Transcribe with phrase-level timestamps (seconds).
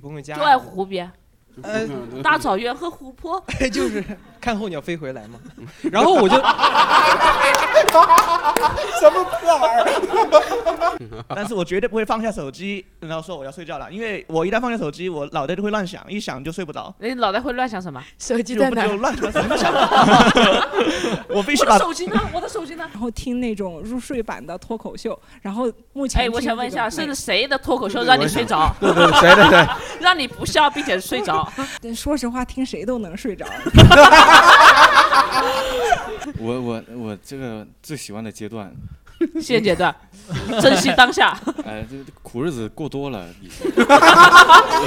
[0.00, 1.10] 不回家就爱湖边、
[1.60, 1.84] 呃，
[2.22, 3.44] 大草原和湖泊。
[3.72, 4.04] 就是
[4.48, 5.38] 看候鸟飞回来吗。
[5.92, 6.36] 然后我就，
[8.98, 9.84] 什么破玩意儿？
[11.36, 16.94] 但是我绝对不会放下手机，然后说我要睡觉了，因为我一旦放下手机，我脑袋就会乱想，一想就睡不着。
[16.98, 18.02] 你脑袋会乱想什么？
[18.18, 18.86] 手机在哪？
[18.86, 19.70] 就乱想什么想。
[21.28, 22.18] 我必须把手机呢？
[22.32, 22.88] 我的手机呢？
[22.92, 28.74] 然后听那种入睡版的脱口秀，然后目前哎，我想问一下，是谁的脱口秀让你睡着？
[28.80, 29.66] 对对，谁的谁，
[30.00, 31.46] 让你不笑并且睡着？
[31.80, 33.46] 对说实话，听谁都能睡着。
[36.38, 38.72] 我我我这个最喜欢的阶段，
[39.40, 39.94] 现阶段，
[40.60, 41.36] 珍惜当下。
[41.66, 43.58] 哎，这苦日子过多了已经。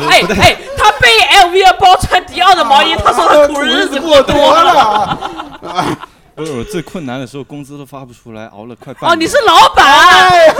[0.09, 1.07] 哎哎，他背
[1.43, 5.97] LV 的包，穿迪奥的毛衣，他说他苦日子过多了。
[6.33, 10.55] 不是我最困难的时候，工资都发不出来，熬了快半哦，你是老板。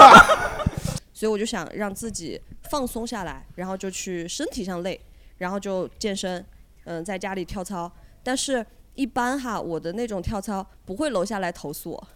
[1.13, 4.99] 所以我就想让自己放松下来，然后就去身体上累，
[5.37, 6.45] 然后就健身，
[6.83, 7.89] 嗯，在家里跳操。
[8.23, 8.65] 但是，
[9.01, 12.07] 一般哈，我的那种跳操不会楼下来投诉我，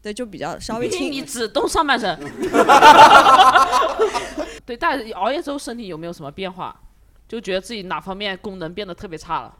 [0.00, 1.12] 对，就比较稍微轻。
[1.12, 2.18] 你只动上半身。
[4.64, 6.74] 对，但是熬夜之后身体有没有什么变化？
[7.28, 9.54] 就觉得自己哪方面功能变得特别差了？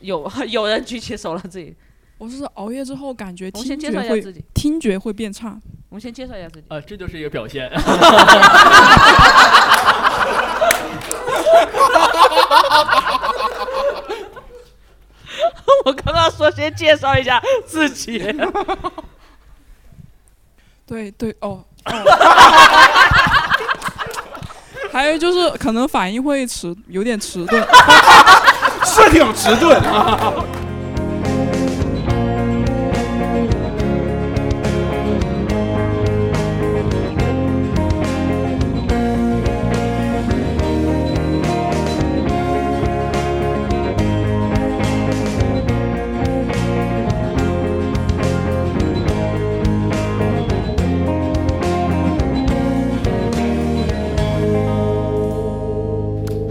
[0.00, 1.76] 有有人举起手了，自己。
[2.16, 4.42] 我是熬夜之后感觉我先听觉会介绍一下自己。
[4.54, 5.60] 听觉会变差。
[5.90, 6.64] 我们先介绍一下自己。
[6.70, 7.70] 呃，这就是一个表现。
[15.84, 18.18] 我刚刚说先介绍一下自己。
[20.86, 21.92] 对对哦哦。
[24.90, 27.62] 还有就是可能反应会迟，有点迟钝。
[28.84, 30.32] 是挺迟钝啊。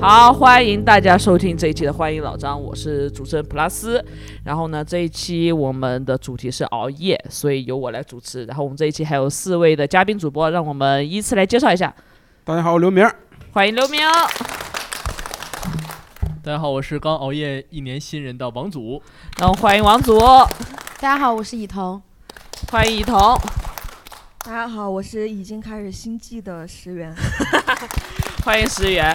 [0.10, 4.02] 好，欢迎大家收听这一期的《欢迎老张》，我是主持人普拉斯。
[4.46, 8.46] 然后呢，这一期我们的主题是熬夜，所以由我来主持。
[8.46, 11.94] 然后我们这一期还有四位的嘉宾主播，让我们依次来介绍一下。
[12.46, 13.06] 大家好，我刘明。
[13.52, 14.00] 欢迎刘明。
[16.42, 19.04] 大家好，我是刚熬夜一年新人的王祖。
[19.38, 22.02] 然后欢迎王祖，大家好，我是以彤。
[22.72, 23.38] 欢迎以彤，
[24.46, 27.14] 大家好，我是已经开始心悸的石原。
[28.46, 29.14] 欢迎石原。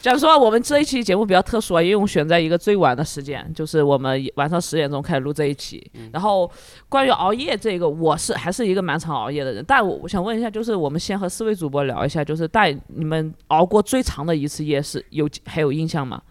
[0.00, 5.90] 讲实话，我们这一期节目比较特殊啊，因为我们选在一个最晚的时间，就是我们晚上十点钟开始录这一期。
[6.12, 6.48] 然后
[6.88, 16.22] 关于熬夜这个，我是还是一个蛮常熬夜的人，但我我想问一下，就是我们先和四位主播聊一下，就是带你们熬过最长的一次夜是有还有印象吗？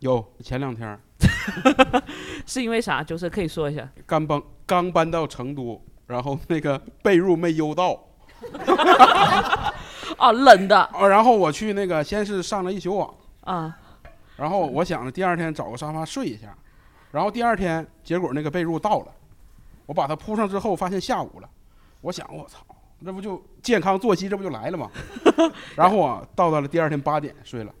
[0.00, 0.98] 有前两天
[2.46, 3.02] 是因为啥？
[3.02, 3.88] 就是可以说一下。
[4.06, 7.98] 刚搬刚搬到成都，然后那个被褥没邮到。
[10.28, 10.88] 哦，冷的。
[10.92, 13.76] 哦，然后我去那个，先是上了一宿网啊，
[14.36, 16.56] 然后我想着第二天找个沙发睡一下，
[17.12, 19.06] 然后第二天结果那个被褥到了，
[19.86, 21.48] 我把它铺上之后发现下午了，
[22.00, 22.58] 我想我操，
[23.04, 24.90] 这不就健康作息这不就来了吗？
[25.76, 27.72] 然后我到到了第二天八点睡了。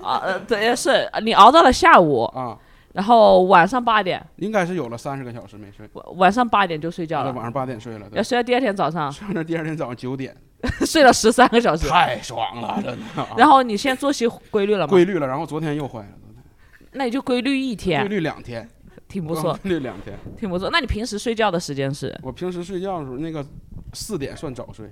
[0.00, 2.58] 啊，呃，对，是你熬到了下午啊，
[2.92, 5.88] 然后晚上八点，应该是有了三十个小时没睡。
[6.16, 10.36] 晚上八点就睡觉了，晚上八点睡了，要睡到第二天早上，睡到第二天早上九点，
[10.86, 13.28] 睡了十三个小时，太爽了，真的。
[13.36, 14.90] 然后你现在作息规律了吗？
[14.90, 16.08] 规律了，然后昨天又坏了，
[16.92, 18.68] 那你就规律一天，规律两天，
[19.08, 20.70] 挺不错，规律两天，挺不错。
[20.70, 22.16] 那你平时睡觉的时间是？
[22.22, 23.44] 我平时睡觉的时候，那个
[23.92, 24.90] 四点算早睡。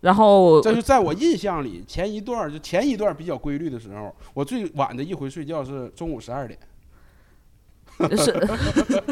[0.00, 6.58] 然后，这就在我印象里，前一段就前一段比较规律的时候，我最晚的一回睡觉是中午十二点。
[8.16, 8.32] 是，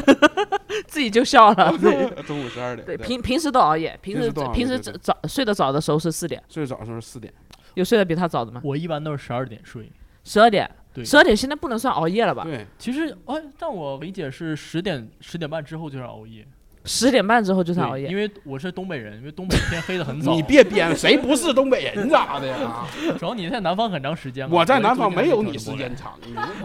[0.87, 1.77] 自己就笑了。
[1.77, 2.85] 对，中午十二点。
[2.85, 7.33] 对，平平时都熬夜，平时平时早睡得早的时候是四点，睡得早的时候是四点。
[7.75, 8.61] 有睡得比他早的吗？
[8.63, 9.89] 我一般都是十二点睡。
[10.23, 12.43] 十二点，对，十二点现在不能算熬夜了吧？
[12.43, 16.45] 对，其实哎，但我理解是十点十点半之后就是熬夜。
[16.85, 20.33] 十点半之后就算熬夜，因为我是东北人，因为东北天黑的很早。
[20.35, 22.85] 你别编，谁不是东北人咋的呀？
[23.19, 26.17] 主要你在南方很长时间我在南方没有你时间长。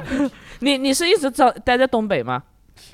[0.61, 2.43] 你你是一直早待在东北吗？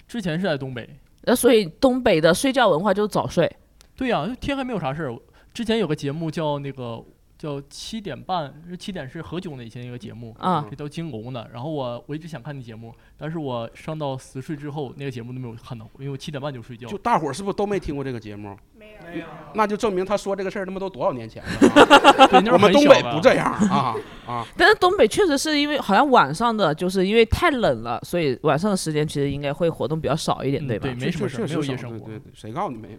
[0.09, 0.89] 之前是在东北。
[1.25, 3.51] 呃，所以东北的睡觉文化就是早睡。
[3.97, 5.17] 对呀、天还没有啥事儿。
[5.55, 7.01] 之前有个节目叫那个
[7.43, 11.51] 叫七点半，是七点是何炅的以前一个节目啊是叫金龙的。
[11.53, 16.87] 然后我我一直想看那节目，但是我上到十岁之后，那个节目都没有看到过，因为我七点半就睡觉。
[16.87, 18.57] 就大伙儿是不是都没听过这个节目？
[18.79, 21.51] 没有，那就证明他说这个事儿他妈都多少年前了
[22.23, 22.27] 啊。
[22.29, 24.47] 对那我们东北不这样啊啊！
[24.57, 30.89] 但是东北确实是因为好像晚上的，就是因为太冷了，所以晚上的时间其实应该会活动比较少一点，对吧？
[30.89, 32.99] 对没什么事没有夜生活对对对，谁告诉你没有？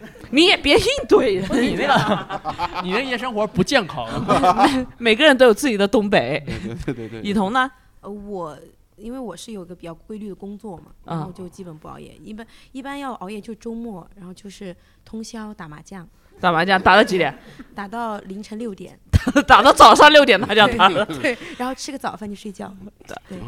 [0.30, 2.40] 你也别硬怼人，你那个，
[2.84, 4.06] 你那夜生活不健康。
[4.98, 6.42] 每个人都有自己的东北。
[6.84, 7.22] 对对对对。
[7.22, 7.70] 雨桐呢？
[8.00, 8.56] 呃，我
[8.96, 12.14] 因为我是有一个比较规律的工作嘛，啊然后就基本不熬夜。
[12.22, 14.74] 一般一般要熬夜就周末，然后就是
[15.04, 16.06] 通宵打麻将，
[16.40, 17.36] 打麻将打到几点？
[17.74, 18.98] 打到凌晨六点，
[19.46, 21.04] 打到早上六点麻将打了。
[21.06, 22.72] 对，然后吃个早饭就睡觉。
[23.06, 23.38] 对，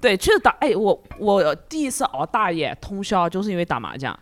[0.00, 0.50] 对，确实打。
[0.60, 4.18] 哎，我我第一次熬大夜通宵，就是因为打麻将。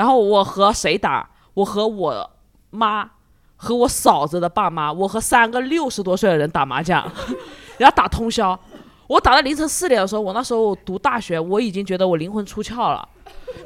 [0.00, 1.28] 然后我和谁打？
[1.52, 2.30] 我和我
[2.70, 3.06] 妈，
[3.54, 7.06] 和我嫂子的爸妈，我和三个六十多岁的人打麻将，
[7.76, 8.58] 然后打通宵。
[9.06, 13.06] 我打到凌晨四点的时候，我那时候读大学，我已经觉得我灵魂出窍了，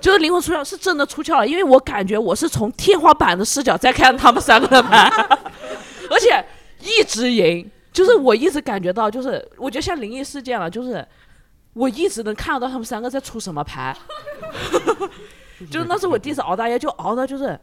[0.00, 5.08] 就是灵魂出窍是真的出窍了，因为我感觉我是从天花板的视角在看他们三个的牌，
[6.10, 6.44] 而且
[6.80, 11.06] 一直赢，就是我一直感觉到，就是我觉得像灵异事件了，就是
[11.74, 13.96] 我一直能看得到他们三个在出什么牌，
[15.70, 17.58] 就是那是我第一次熬大夜，就熬的就是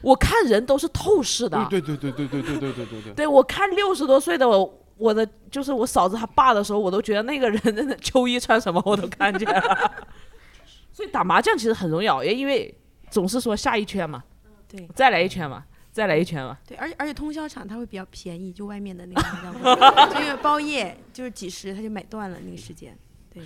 [0.00, 3.12] 我看人都是透视的，对对对对对对对对对对。
[3.14, 10.04] 对我看六十多岁的我，我的就是我嫂子她爸的时候，我都觉得那个人真的秋衣穿什么我都看见了。
[10.92, 12.74] 所以打麻将其实很容易熬夜，因为
[13.10, 14.22] 总是说下一圈嘛，
[14.68, 16.58] 对，再来一圈嘛，再来一圈嘛。
[16.66, 22.94] 对，而且而且通宵场它会比较便宜，就外面的那个麻将 馆，就因为包夜就是几十，他就买断了那个时间。
[23.32, 23.42] 对，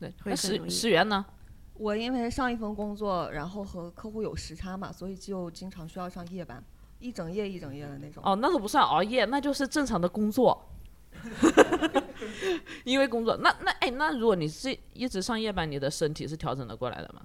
[0.00, 1.24] 对，会那石很容易石原呢？
[1.78, 6.62] 我因为上一份工作，然后和客户有时差嘛，所以就经常需要上夜班，
[6.98, 8.22] 一整夜一整夜的那种。
[8.26, 10.68] 哦，那都不算熬夜，那就是正常的工作。
[12.84, 17.22] 因为工作，那那哎，那如果你是一直上夜班，你的身体是调整的过来的吗？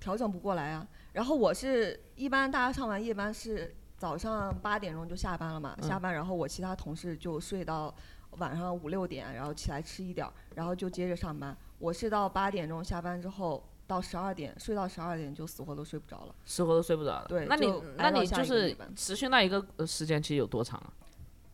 [0.00, 0.86] 调整不过来啊。
[1.12, 7.94] 然后我是一般大家上完夜班是早上八点钟就下班了嘛，嗯下班然后我其他同事就睡到
[8.38, 11.56] 晚上五六点，然后起来吃一点儿，然后就接着上班。
[11.82, 16.34] 我是到八点钟下班之后到十二点，睡到十二点就死活都睡不着了。
[16.44, 17.26] 死活都睡不着了。
[17.28, 20.92] 对那你那你就是持续那一个呃时间其实有多长啊？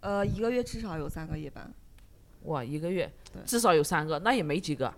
[0.01, 1.73] 呃，一个月至少有三个夜班。
[2.43, 3.11] 哇，一个月
[3.47, 4.93] 至少有三个，那也没几个。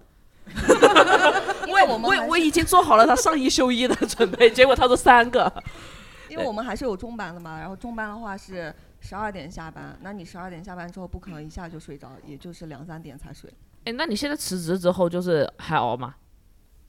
[1.69, 5.63] 因为我们我已经做好了他上一休一的准备，结果他说三个。
[6.29, 13.49] 因为我们还是有中班的嘛，然后中班的话是十二点下班，那你十二点下班之后不可能一下就睡着，也就是两三点才睡。
[13.85, 16.15] 哎，那你现在辞职之后就是还熬吗？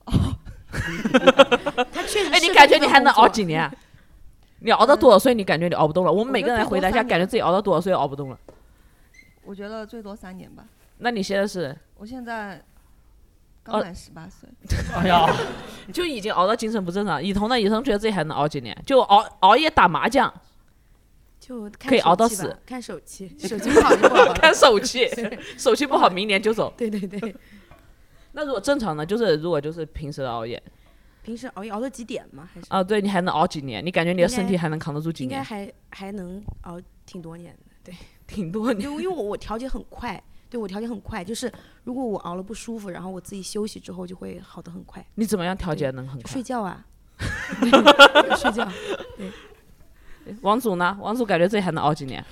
[0.06, 0.12] 哦
[1.92, 3.72] 他确实哎，你感觉你还能熬几年啊？
[4.60, 5.34] 你熬到多少岁？
[5.34, 6.12] 你感觉你熬不动了？
[6.12, 8.38] 我们每个人来回答一下，感觉自己熬到多少岁熬不动了？
[9.44, 10.64] 我觉得最多三年吧。
[10.98, 12.62] 那你现在是我现在呃
[13.64, 14.48] 刚满十八岁。
[14.94, 15.26] 哎呀，
[15.92, 17.22] 就已经熬到精神不正常？
[17.22, 17.60] 以彤呢？
[17.60, 18.76] 以彤觉得自己还能熬几年？
[18.86, 20.32] 就熬熬夜打麻将，
[21.44, 24.32] 就可以熬到死，看手气，手气不好就不好。
[24.40, 25.08] 看手气，
[25.58, 26.72] 手气不好明年就走。
[26.76, 27.34] 对对对，
[28.30, 29.04] 那如果正常呢？
[29.04, 30.62] 就是如果就是平时的熬夜
[31.24, 32.48] 平时熬夜熬到几点吗？
[32.54, 33.84] 还是啊，对你还能熬几年？
[33.84, 35.44] 你感觉你的身体还能扛得住几应该年？
[35.44, 37.72] 还还能熬挺多年的。
[37.82, 37.94] 对，
[38.28, 38.88] 挺多年。
[38.88, 41.52] 因为因为我我调节很快，对我调节很快，就是
[41.82, 45.04] 如果我熬了不舒服，然后我自己休息之后就会好的很快。
[45.16, 46.30] 你怎么样调节能很快？
[46.30, 46.86] 睡觉啊，
[48.36, 48.68] 睡觉。
[49.16, 49.30] 对，
[50.42, 50.96] 王祖呢？
[51.00, 52.24] 王祖感觉自己还能熬几年？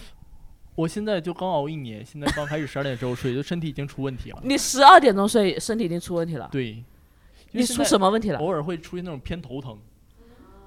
[0.77, 4.41] 我现在就刚熬一年，现在刚开始十二点之后睡，就身体已经出问题了。
[4.43, 6.49] 你十二点钟睡，身体已经出问题了。
[6.51, 6.83] 对，
[7.53, 8.39] 你出什么问题了？
[8.39, 9.77] 偶尔会出现那种偏头疼，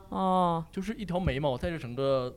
[0.09, 2.31] 哦就是一条眉毛在这整个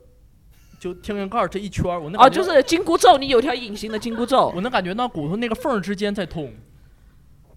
[0.79, 6.51] 就天灵盖儿这一圈儿，我那哦，就是紧箍咒，你有条隐形的紧箍咒，我能感觉到骨头那个缝儿之间在痛。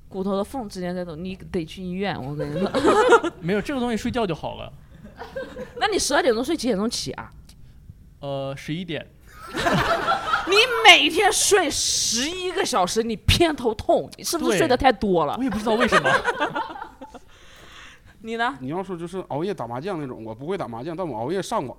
[0.09, 2.21] 骨头的缝之间在痛，你得去医院。
[2.21, 2.69] 我跟你说，
[3.41, 4.73] 没有这个东西，睡觉就好了。
[5.79, 7.31] 那你十二点钟睡，几点钟起啊？
[8.21, 9.07] 呃，十一点，
[9.55, 15.43] 你每天睡十一个小时，你偏头痛，你是不是对睡得太多了我？
[15.43, 16.11] 也不知道为什么。
[18.23, 18.59] 你呢？
[18.61, 21.77] 你要说就是熬夜打麻将那种，我不会打麻将，但我熬夜上网，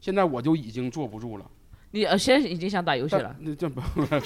[0.00, 1.44] 现在我就已经坐不住了。
[1.92, 3.36] 你呃，现在已经想打游戏但了。
[3.38, 4.20] 那这不不是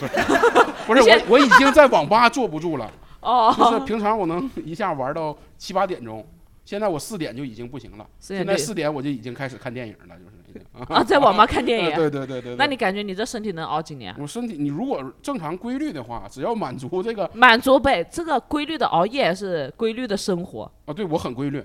[0.86, 2.90] 不是我我已经在网吧坐不住了。
[3.20, 6.26] 哦就是平常我能一下玩到七八点钟，
[6.64, 8.06] 现在我四点就已经不行了。
[8.20, 10.16] 现在四点我就已经开始看电影了，
[10.46, 11.90] 就是啊，在网吧看电影。
[11.96, 12.56] 对对对对。
[12.56, 14.14] 那你感觉你这身体能熬几年？
[14.18, 20.70] 我身体，你如果正常规律的话，只要满足这个满足呗，这个规律的熬夜是规律的生活。
[20.84, 21.62] 啊，对我很规律。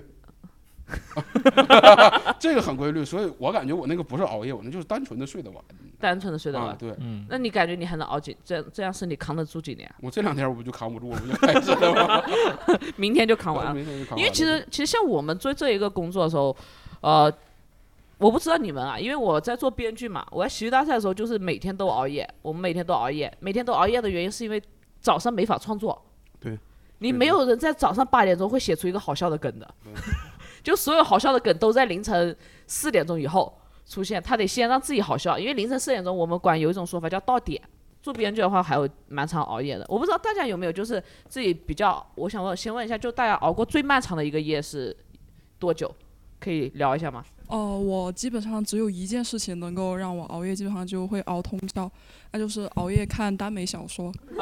[2.38, 5.62] 这个很规律，所以我感觉我那个不是熬夜，我那就是单纯的睡得晚。
[6.00, 6.68] 单纯的睡得晚。
[6.68, 9.92] 啊对，嗯，那你感觉你还能熬几这样这样身体扛得住几年？
[10.00, 12.22] 我这两天我不就扛不住了，不就开始了吗？
[12.96, 13.74] 明天就扛完了。
[13.74, 16.56] 明天就扛完了因为其实其实像我们做这一个工作的时候，
[17.00, 17.32] 呃，
[18.18, 24.62] 我不知道你们啊，因为我在做编剧嘛，我在喜剧大赛的时候就是每天都熬夜，我们每天都熬夜，每天都熬夜的原因是因为
[25.00, 26.00] 早上没法创作。
[26.40, 26.56] 对，
[26.98, 29.74] 你没有人在早上八点钟会写出一个好笑的梗的，
[30.68, 37.58] 就所有好笑的梗都在凌晨四点钟以后出现，他得先让自己好笑，因为凌晨四点钟我们管有一种说法叫到点。
[38.02, 44.94] 做编剧的话还有蛮长熬夜的，我不知道大家有没有就是自己比较，我想问先问一下，就大家熬过最漫长的一个夜是
[45.58, 45.90] 多久？
[46.38, 47.24] 可以聊一下吗？
[47.46, 51.90] 哦、我基本上只有一件事情能够让我熬夜，基本上就会熬通宵，
[52.32, 54.12] 那就是熬夜看耽美小说。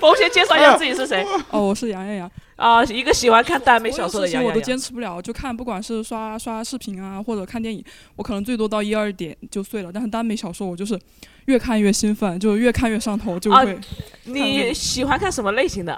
[0.00, 1.26] 我先介绍一下自己是谁。
[1.50, 2.30] 哦，我是杨艳阳。
[2.58, 7.82] 啊，一个喜欢看耽美小说的事情我都坚持不了，就看不管是刷刷视频啊，或者看电影，
[8.16, 9.92] 我可能最多到一二点就睡了。
[9.92, 10.98] 但是耽美小说我就是
[11.44, 13.78] 越看越兴奋，就越看越上头，就啊会。
[14.24, 15.96] 你喜欢看什么类型的？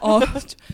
[0.00, 0.20] 哦，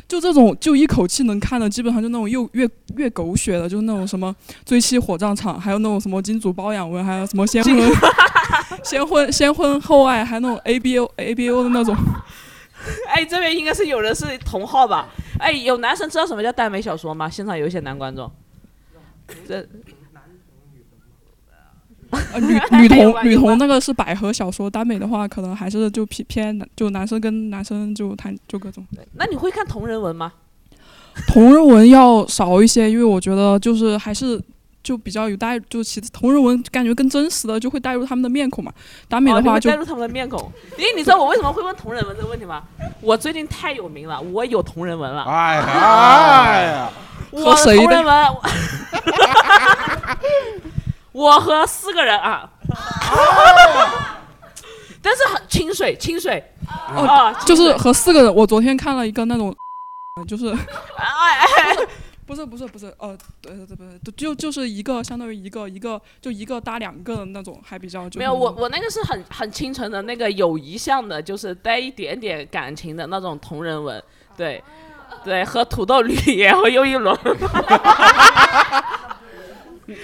[0.09, 2.67] 就就这种就一口气能看的，基本上就那种又越
[2.97, 7.77] 越狗血的，就是那种什么追妻火葬场，还有那种什么金主包养文，还有什么先婚
[8.83, 11.95] 先婚先婚后爱，还有那种 A B O A B O 的那种。
[13.09, 15.09] 哎，这边应该是有人是同号吧？
[15.39, 17.29] 哎，有男生知道什么叫耽美小说吗？
[17.29, 18.31] 现场有一些男观众。
[19.47, 19.67] 这
[22.11, 28.83] 呃，女女同 女同那个是百合小说，耽美的话可能还是就偏偏男就男生跟男生就谈就各种。
[29.15, 30.33] 那你会看同人文吗？
[31.27, 34.41] 同人文要少一些，因为我觉得就是还是
[34.83, 38.73] 就比较有带，就其实同人文感觉更真实的，就会带入他们的面孔嘛。
[39.09, 40.51] 达美哦的话就、带入他们的面孔。
[40.77, 42.63] 因为你知道我为什么会问同人文这个问题吗？
[43.01, 45.23] 我最近太有名了，我有同人文了。
[45.25, 46.91] 哎呀哎呀，
[47.31, 48.27] 我的同人文，
[51.13, 52.49] 我和四个人啊，
[55.03, 56.43] 但是很清水，清水
[56.95, 59.55] 哦啊，，就是和四个人，我昨天看了一个那种，
[60.27, 60.49] 就是
[60.97, 61.77] 哎哎，
[62.29, 74.03] 不是不是不是，呃，对对对对，就就是一个相当于一个一个就一个搭两个的那种，还比较就没有我我那个是很很清纯的那个友谊向的，就是带一点点感情的那种同人文，
[74.37, 74.63] 对
[75.25, 77.17] 对，和土豆绿岩和又一轮。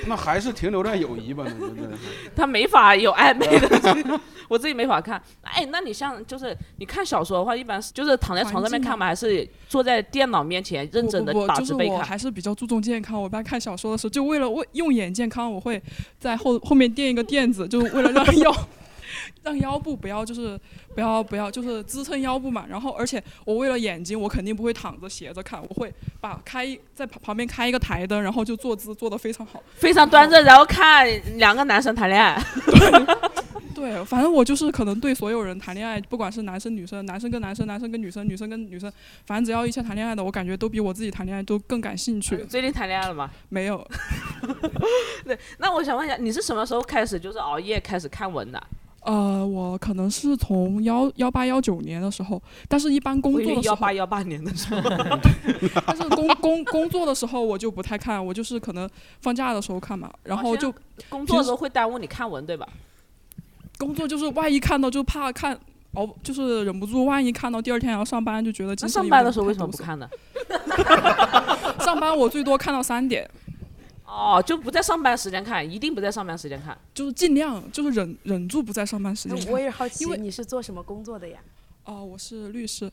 [0.07, 1.91] 那还是停留在友谊吧，那真的。
[2.35, 5.23] 他没法有暧昧的，我自己没法看。
[5.43, 9.07] 哎，那你像就是你看小说的话，一般是就是躺在床上面看吗？
[9.07, 11.89] 还是坐在电脑面前认真的打字背看？
[11.89, 13.21] 就是我还是比较注重健康。
[13.21, 15.83] 我一般看小说的时候，就为了为用眼健康，我会
[16.19, 18.55] 在后后面垫一个垫子，就是为了让 腰
[19.45, 20.59] 让腰部不要就是
[20.95, 22.65] 不要不要就是支撑腰部嘛。
[22.69, 29.63] 然后而且我为了眼睛，我肯定不会躺着斜着看，我会把开在旁旁边开一个台灯，然后就坐姿做得非常好。
[29.77, 31.07] 非常端正，然后看
[31.39, 32.43] 两个男生谈恋爱。
[33.75, 38.91] 对，反正我就是可能对所有人谈恋爱，不管是男生女生，男生跟男生，男生跟女生，女生跟女生，
[39.27, 42.37] 反正只要一切谈恋爱的，我感觉都比我自己谈恋爱都更感兴趣。
[42.45, 43.31] 最近谈恋爱了吗？
[43.51, 43.87] 没有。
[45.27, 48.63] 对，那我想问一下，你是什么时候开始就是熬夜开始看文的？
[49.05, 54.81] 呃，我可能是从幺幺八幺九年的时候，但是一般工作的时候，幺八幺八年的时候，
[55.87, 58.89] 但是工工工作的时候我就不太看，我就是可能
[59.21, 60.75] 放假的时候看嘛，然后就
[61.09, 62.67] 工作的时候会耽误你看文，对吧？
[63.79, 65.59] 工作就是万一看到就怕看。
[65.97, 70.11] 哦，就是忍不住，万一看到第二天要上班，就觉得那精神上班的时候为什么不看呢？
[71.79, 73.31] 上班我最多看到三点，
[74.15, 76.79] 哦，就不在上班时间看，一定不在上班时间看。
[76.95, 79.53] 就是尽量就是忍忍住不在上班时间看。
[79.53, 81.41] 我也好奇因为你是做什么工作的呀？
[81.85, 82.91] 哦，我是律师。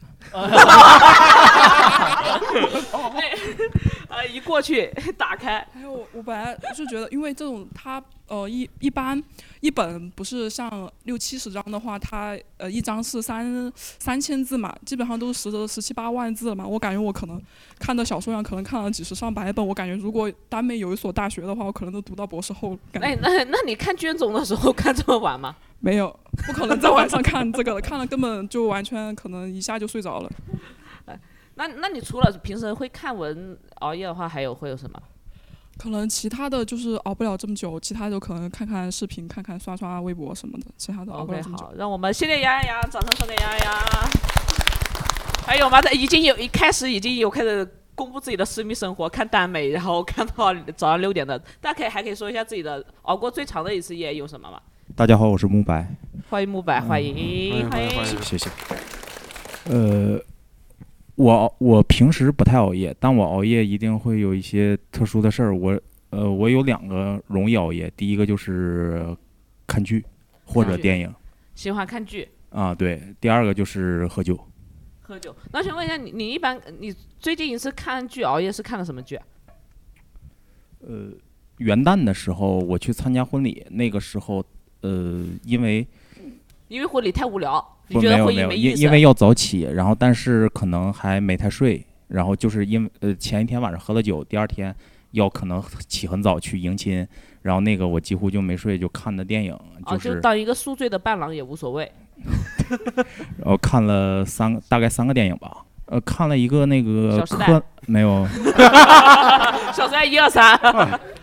[4.09, 9.21] 呃， 一过去打开，还有我本来就觉得，因为这种它呃一一般
[9.61, 16.67] 一本不是像六七十张的话，它呃一张是三三千字嘛，基本上都是十十七八万字了嘛。
[16.67, 17.41] 我感觉我可能
[17.79, 22.79] 看的小说量可能看了几十上百本，我感觉如果耽美有一所大学的话，我可能都读到博士后了。
[22.99, 25.55] 哎，那那你看卷宗的时候看这么晚吗？
[25.81, 30.31] 没有，不可能在晚上看这个的， 看了根本就完全可能一下就睡着了。
[31.55, 35.01] 那那你除了平时会看文熬夜的话，还有会有什么？
[35.77, 41.65] 可能其他的就是熬不了这么久，其他就可能看看视频、看看刷刷微博什么的，其他的熬不了这么久。
[41.65, 43.75] 好，让我们谢谢杨洋洋，掌声送给杨洋洋。
[45.45, 45.81] 还有吗？
[45.81, 51.37] 他已经有一开始已经有开始公布自己的私密生活，看耽美，然后看到早上六点的。
[51.59, 54.61] 大家可以还可以说一下自己的熬过最长的一次夜有什么吗？
[54.95, 55.87] 大家好，我是慕白。
[56.29, 57.89] 欢迎慕白，欢迎嗯欢迎。
[58.05, 58.49] 谢谢谢谢。
[59.69, 60.19] 呃，
[61.15, 65.55] 我我平时不太熬夜，但我熬夜一定会有一些特殊的事儿。
[65.55, 65.79] 我
[66.09, 69.15] 呃，我有两个容易熬夜，第一个就是
[69.65, 70.03] 看剧
[70.45, 71.13] 或者电影
[71.55, 74.37] 喜欢看剧、啊，对，第二个就是喝酒。
[74.99, 75.33] 喝酒。
[75.51, 79.25] 那请问一下，你你一般你最近一次看剧熬夜是看的什么剧啊？
[80.81, 81.11] 呃，
[81.57, 84.43] 元旦的时候我去参加婚礼，那个时候
[84.81, 85.85] 呃，因为
[86.67, 88.81] 因为婚礼太无聊，你觉得会没有没，意思？
[88.81, 94.75] 因因为要早起，然后但是可能还没太睡，然后就是因为呃前一天晚上喝了酒，第二天
[95.11, 97.07] 要可能起很早去迎亲，
[97.41, 99.57] 然后那个我几乎就没睡，就看的电影，
[99.87, 101.91] 就，是、就当一个宿醉的伴郎也无所谓。
[103.37, 108.25] 然 后看了三个大概三个电影吧，呃，看了一个那个小时代柯没有，
[109.73, 110.57] 小时代一二三，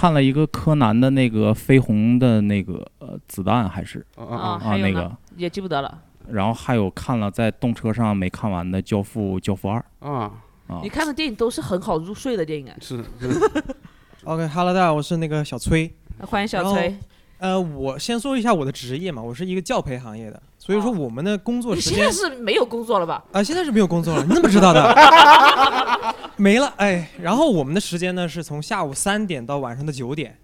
[0.00, 5.98] 看了一个柯南的那个绯红的那个呃子弹还是啊，啊啊那个，也记不得了。
[6.26, 10.32] 然后还有看了在动车上没看完的《教父》《教父二》啊
[10.68, 12.76] 啊你，看的电影都是很好入睡的电影哎。
[12.80, 13.04] 是
[14.24, 15.94] OK，Hello，大家好，我是那个小崔。
[16.20, 16.96] 欢迎小崔。
[17.36, 23.22] 呃，我先说一下我的职业嘛，我是一个教培行业的，所以说我们的工作哦你现时间在是没有工作了吧？
[23.32, 24.80] 啊、现在是没有工作了，你怎么知道的？
[26.40, 30.38] 没了，哎，然后我们的时间呢是从下午三点到晚上的九点，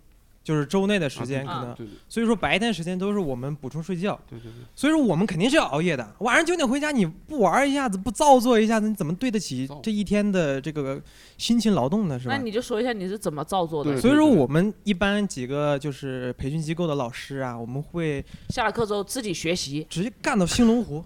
[0.45, 6.07] 就是周内的时间可能，啊对对所以说白天时间都是我们补充睡觉，对对对，所以说我们肯定是要熬夜的。
[6.19, 11.00] 晚上九点回家，你不玩一下子，不造作一下子，你怎么对得起这一天的这个
[11.38, 12.19] 辛勤劳动呢？
[12.19, 12.43] 是吧那？
[12.43, 13.99] 你就说一下你是怎么造作的。
[13.99, 21.03] 所以说我们一般几个就是培训机构的老师啊，我们会下了课之后自己学习，直接干到兴隆湖，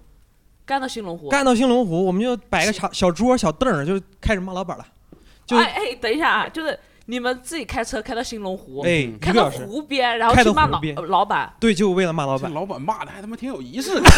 [0.71, 1.29] 干到兴隆湖。
[1.29, 4.87] 干到兴隆湖，我们就摆个茶小桌小凳儿，就开始骂老板了。
[5.45, 11.53] 就哎哎，等一下啊，就是你们自己开车开到兴隆湖，哎一开到个小时湖边，然后开去骂老老板。
[11.59, 12.55] 对，就为了骂老板。
[12.55, 14.13] 老板骂的还他妈挺有仪式感，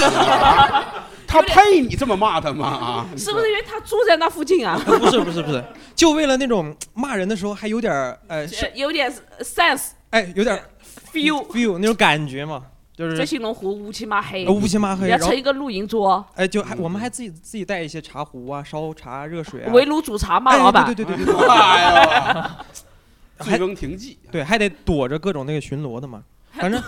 [1.26, 2.66] 他配你这么骂他吗？
[2.66, 4.78] 啊，是不是因为他住在那附近啊？
[4.85, 7.90] 不是不是不是，就为了那种骂人的时候还有点
[8.28, 10.62] 呃，有点 sense 哎，有点
[11.11, 12.62] feel feel 那种感觉嘛，
[12.94, 20.84] 就是在兴隆湖乌漆嘛黑，呃乌漆嘛黑然后成一个露营桌，哎，就还我们还自己自己带一些茶壶啊，烧茶、热水啊，围炉煮茶骂哎老板。
[20.87, 22.56] 对对对对对对， 哎呀，
[23.38, 26.22] 还醉翁亭记，对，还得躲着各种那个巡逻的嘛，
[26.52, 26.82] 反正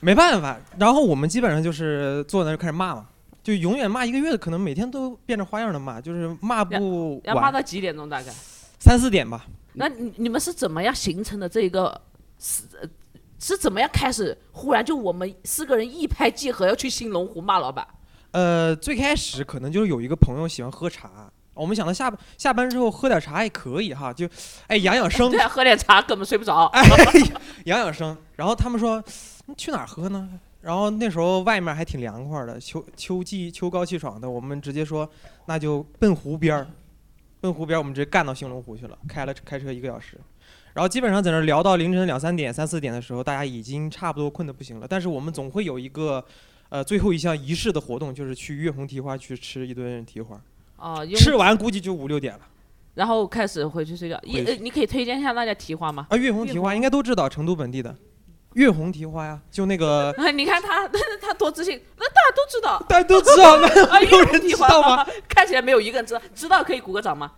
[0.00, 0.56] 没办法。
[0.78, 3.06] 然后我们基本上就是坐那儿就开始骂嘛，
[3.42, 8.32] 就永远骂一个月，可能每天都变着花样的骂，就是骂不完，要骂到几点钟大概？
[8.78, 9.44] 三四点吧。
[9.72, 12.00] 那你你们是怎么样形成的这个
[12.38, 12.88] 是呃
[13.40, 14.36] 是怎么样开始？
[14.52, 17.84] 忽然就我们四个人一拍即合，要去兴隆湖骂老板。
[18.32, 24.28] 呃，最开始可能就是有一个朋友喜欢喝茶，我们想到下下班之后喝点茶也可以哈，就
[24.68, 26.66] 哎养养生 对，啊，喝点茶根本睡不着。
[26.66, 26.82] 哎，
[27.64, 28.16] 养养生。
[28.36, 29.02] 然后他们说，
[29.46, 30.28] 你去哪儿喝呢？
[30.60, 35.10] 然后那时候外面还挺凉快的，秋秋季秋高气爽的，我们直接说
[35.46, 36.66] 那就奔湖边儿，
[37.40, 40.20] 奔湖边儿我们直接干到兴隆湖去了，开了开车一个小时。
[40.72, 44.86] 然后基本上在那聊到凌晨两三点、三四点的时候，大家已经差不多困得不行了。
[44.88, 46.24] 但是我们总会有一个，
[46.68, 50.40] 呃，最后一项仪式的活动，就是去月红蹄花去吃一顿蹄花。
[50.76, 52.40] 哦，吃完估计就五六点了。
[52.94, 54.18] 然后开始回去睡觉。
[54.22, 56.06] 一呃，你可以推荐一下那家蹄花吗？
[56.10, 57.94] 啊，月红蹄花应该都知道，成都本地的。
[58.54, 60.88] 月红蹄花呀，就那个啊， 你看他，
[61.20, 65.06] 他多自信，那大家都知道，大家都知道，那 啊，有人知道吗？？
[65.28, 67.32] 看起来没有一个人知道，知道可以鼓个掌吗？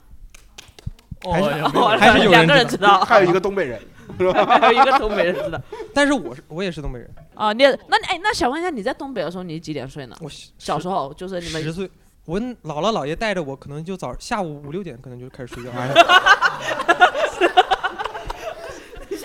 [1.30, 3.80] 还是哦还是有两个人人知道， 还有一个东北人，
[4.18, 4.44] 是吧？
[4.46, 5.60] 还有一个东北人知道。
[5.94, 10.16] 但是我是我也是东北人，啊，你那你哎，那想问一下，你在东北的时候，你几点睡呢？
[10.20, 11.90] 我小时候就是你们十岁，
[12.24, 15.70] 我姥姥姥爷带着我，可能就早下午五六点可能就开始睡觉。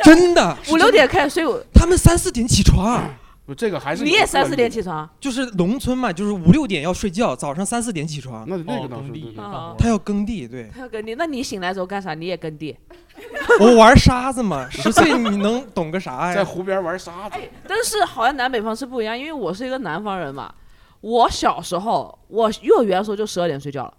[0.04, 3.04] 真的，五六点开始睡，我他们三四点起床，
[3.48, 5.10] 不，这个还是你也三四点起床？
[5.22, 8.46] 就是农村嘛，就是五六点要睡觉，早上三四点起床。
[8.46, 12.14] 那那个倒是耕地对啊他要耕地，对他要耕地，那你醒来之后干啥？
[12.14, 12.78] 你也耕地？
[13.62, 16.36] 我玩沙子嘛，十岁你能懂个啥呀？
[16.36, 20.54] 在湖边玩沙子，但是好像南北方是不一样，因为我是一个南方人嘛。
[21.00, 23.94] 我小时候，我幼儿园的时候就十二点睡觉了。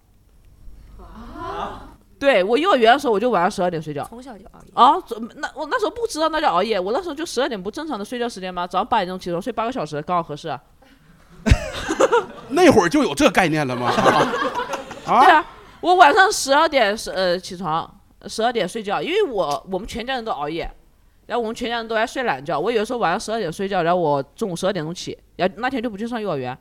[2.18, 4.04] 对我幼儿园的时候，我就晚上十二点睡觉。
[4.04, 4.70] 从小就熬夜。
[4.74, 4.94] 啊，
[5.36, 8.66] 那我那时候不知道那叫熬夜，我那时候就十二点不正常的睡觉时间吗？
[8.66, 10.60] 早上八点钟起床睡八个小时，刚好合适啊。
[12.50, 13.88] 那会儿就有这概念了吗？
[15.06, 15.46] 啊对啊，
[15.80, 17.88] 我晚上十二点是呃起床，
[18.26, 20.70] 十二点睡觉，因为我我们全家人都熬夜，
[21.26, 22.58] 然后我们全家人都爱睡懒觉。
[22.58, 26.56] 我有的时候晚上十二点睡觉，然后我中午十二点钟起，然后那天就不去上幼儿园。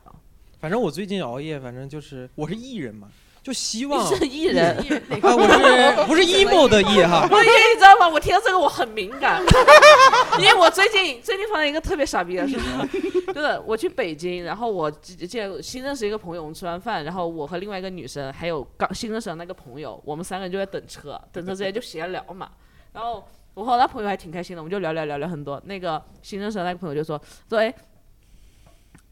[0.60, 3.08] 反正我最近熬夜，反正就是我是艺人嘛，
[3.42, 4.76] 就希望你是艺人，
[5.22, 7.26] 啊，我是不是 emo 的 E 哈？
[7.30, 8.08] 我也你知道吗？
[8.08, 9.42] 我听到这个我很敏感，
[10.38, 22.50] 因为我最近最近发生一个特别傻逼的事情，就是我去北京，然后我记见新认识一个朋友，我们吃完饭，然后我和另外一个女生还有刚新认识的那个朋友，我们三个人就在等车，等车之前就闲聊嘛，
[22.92, 25.60] 然后我和我那朋友还挺开心的，我们就聊聊聊聊很多。
[25.64, 27.74] 那个新认识的那个朋友就说说哎，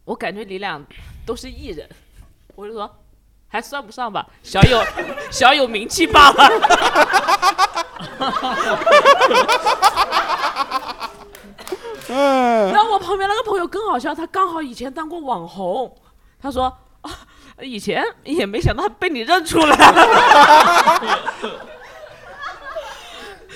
[0.05, 0.85] 我感觉你俩
[1.25, 1.89] 都是艺人，
[2.55, 2.91] 我就说。
[3.57, 4.85] 还算不上吧，小有
[5.31, 6.51] 小有名气罢了。
[12.71, 15.91] 然后我旁边那个朋友更好笑，他刚好以前当过网红，
[16.39, 16.65] 他说
[17.01, 17.11] 啊，
[17.63, 19.75] 以前也没想到被你认出来。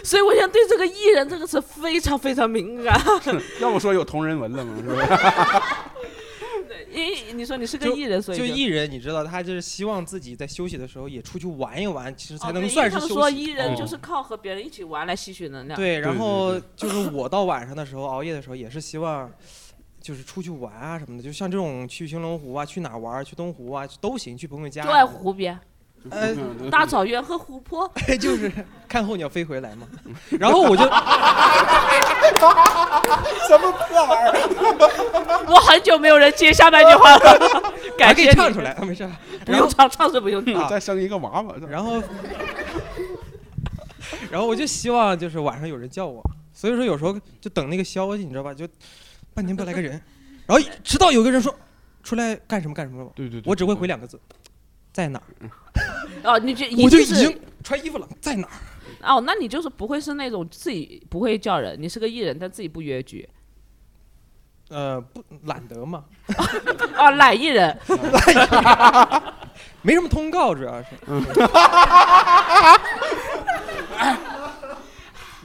[0.02, 2.98] 所以我现在对这个“艺人”这个词非常非常敏感。
[3.60, 4.74] 要不说有同人文了吗？
[4.82, 5.62] 是吧？
[5.62, 6.29] 因
[7.34, 13.08] 你说你是个艺人，所以就艺人，你知道，他就是希望自己在休息的时候也出去玩一玩，其实才能算是休息。
[13.08, 15.78] 他们说艺人哦就是靠和别人一起玩来吸取能量。
[15.78, 19.30] 对，然后就是我到晚上的时候熬夜的时候，也是希望
[20.00, 24.82] 就是出去玩啊什么的，就像这种去兴隆湖啊，去哪玩，去东湖啊都行，去朋友家。
[24.82, 25.58] 就爱湖边，
[26.08, 26.34] 呃，
[26.70, 27.92] 大草原和湖泊。
[28.18, 28.50] 就是
[28.88, 29.86] 看候鸟飞回来嘛。
[30.38, 30.90] 然后我就什
[33.58, 35.44] 么破玩意儿？
[35.48, 37.20] 我很久没有人接下半句话了，
[37.98, 39.08] 改可以感谢你唱出来，没事。
[39.44, 40.68] 不用唱，唱是不用唱。
[40.68, 41.54] 再生一个娃娃。
[41.68, 42.02] 然后，
[44.30, 48.54] 然后我就希望就是晚上有人叫我，所以说有时候就等那个消息，你知道吧？
[48.54, 48.66] 就
[49.34, 50.00] 半天不来个人，
[50.46, 51.54] 然后直到有个人说
[52.02, 54.18] 出来干什么干什么了，对对我只会回两个字，
[54.92, 55.24] 在哪儿？
[56.24, 59.16] 哦，你就我就已经穿衣服了，在哪儿？
[59.16, 63.26] 哦，那你就是不会是那种自己不会叫人，你是个艺人，但自己不约局。
[64.68, 66.04] 呃，不懒得嘛，
[66.96, 67.76] 哦，懒艺人，
[69.82, 70.88] 没什么通告，主要是。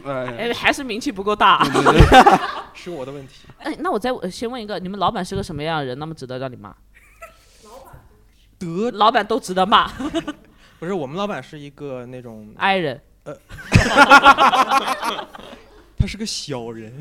[0.05, 1.63] 哎，还是名气不够大。
[2.75, 3.47] 是我的问题。
[3.57, 5.97] 哎，那我再呃先问一个，你们老板是个什么样的人？
[5.97, 6.71] 那么值得让你骂？
[8.65, 9.87] 得老板都值得骂。
[10.79, 13.33] 不是，我们老板是一个那种 i 人，呃，
[15.97, 16.93] 他是个小人。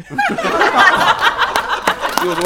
[2.25, 2.43] 有多？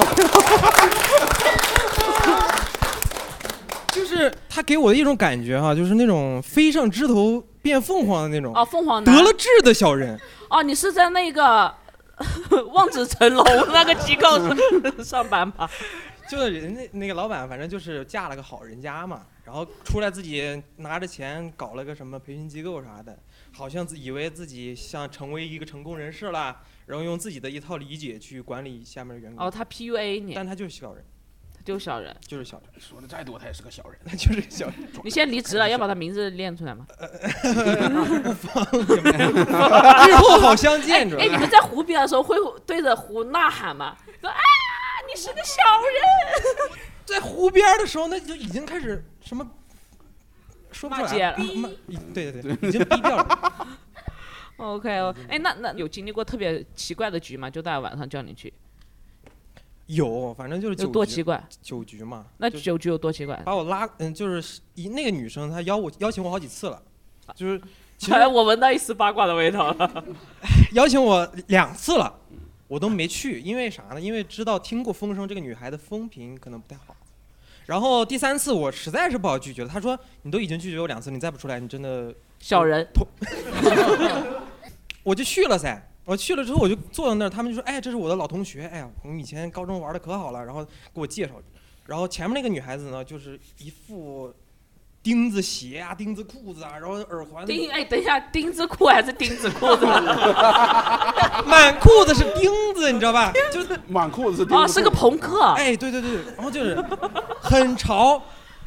[3.93, 10.19] 就是他给我的一种感觉哈，就是那种飞上枝头变凤凰的那种哦，凤凰男得了志的小人。
[10.49, 11.73] 哦，你是在那个
[12.73, 14.57] 望子成龙那个机构上
[15.05, 15.69] 上班吧？
[16.29, 23.19] 就是人家那个老板，反正就是嫁了个好人家嘛，然后出来自己拿着钱搞了个什么培训机构啥的，
[23.53, 29.47] 好像自以为自己像成为一个成功人士啦，然后用自己的一套理解去管理下面的员工。
[29.47, 31.03] 哦，他 PUA 你，但他就是小人，
[31.57, 32.69] 他就是小人，就是小人。
[32.79, 34.75] 说的再多，他也是个小人，他就是个小人。
[35.03, 36.87] 你现在离职了，要把他名字练出来吗？
[40.07, 42.37] 日后好相见，哎，你们在湖边的时候会
[42.67, 43.97] 对着湖呐喊吗？
[44.21, 44.43] 说哎
[45.19, 46.79] 是个小人。
[47.05, 49.47] 在湖边的时候，那就已经开始什么
[50.71, 51.69] 说不出来骂街了骂
[52.13, 53.69] 对对对，已经低调了。
[54.59, 57.49] OK，哦哎，那那有经历过特别奇怪的局吗？
[57.49, 58.53] 就大家晚上叫你去，
[59.87, 61.49] 有，反正就是有酒局多奇怪？
[61.63, 63.37] 酒局嘛，那酒局有多奇怪？
[63.47, 66.83] 把我拉，嗯，就是一那个女生，她邀我邀请我好几次了，
[67.35, 67.59] 就是
[67.97, 70.05] 其 实哎，我闻到一丝八卦的味道了。
[70.73, 72.19] 邀请我两次了，
[72.69, 74.01] 我都没去，因为啥呢？
[74.01, 76.95] 因为知道听过风声，这个女孩的风评可能不太好。
[77.67, 82.87] 然后第三次我实在是不好拒绝了，她说你都已经拒绝我两次，你再不出来，你真的小人。
[85.03, 85.83] 我就去了噻。
[86.05, 91.35] 我去了之后，我就坐在那儿，他们就说：“哎，这是我的老同学，哎呀，我们以前高中玩的可好了。”然后给我介绍，
[91.85, 94.33] 然后前面那个女孩子呢，就是一副
[95.03, 99.87] 钉子鞋啊、钉子裤子啊，然后耳环，钉哎，等一下，钉子裤还是钉子裤子？
[101.47, 103.33] 满裤子是钉子，你知道吧？
[103.53, 105.43] 就是满裤子是钉子啊，是个朋克。
[105.57, 106.77] 哎，对对对，然后就是
[107.41, 108.21] 很潮，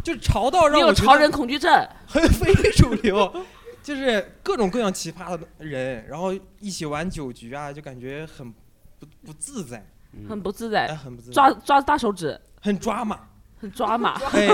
[0.03, 1.87] 就潮到让你有我觉得潮人恐惧症。
[2.07, 3.31] 很非主流，
[3.83, 9.85] 就是各种各样奇葩的人，然后一起玩酒局啊，就感觉很不不自在，
[10.27, 13.19] 很不自在，哎很不自在抓抓大手指，很抓马，
[13.59, 14.13] 很抓马。
[14.33, 14.47] 哎，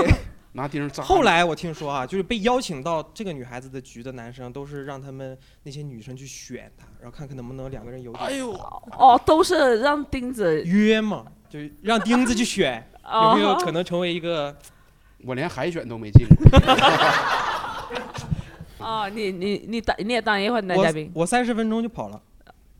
[0.52, 1.02] 拿钉扎。
[1.02, 8.24] 后来我听说啊，就是被邀请到这个女孩子的局的男生，都是让他们那些女生去选他，然后看看能不能两个人有点。
[8.24, 14.56] 哎呦，哦，都是让钉子约嘛，就让钉子去选，有没有可能成为一个？
[15.24, 16.36] 我连海选都没进过。
[18.78, 22.22] 哦，你你你当你也当一会儿男嘉宾，我三十分钟就跑了，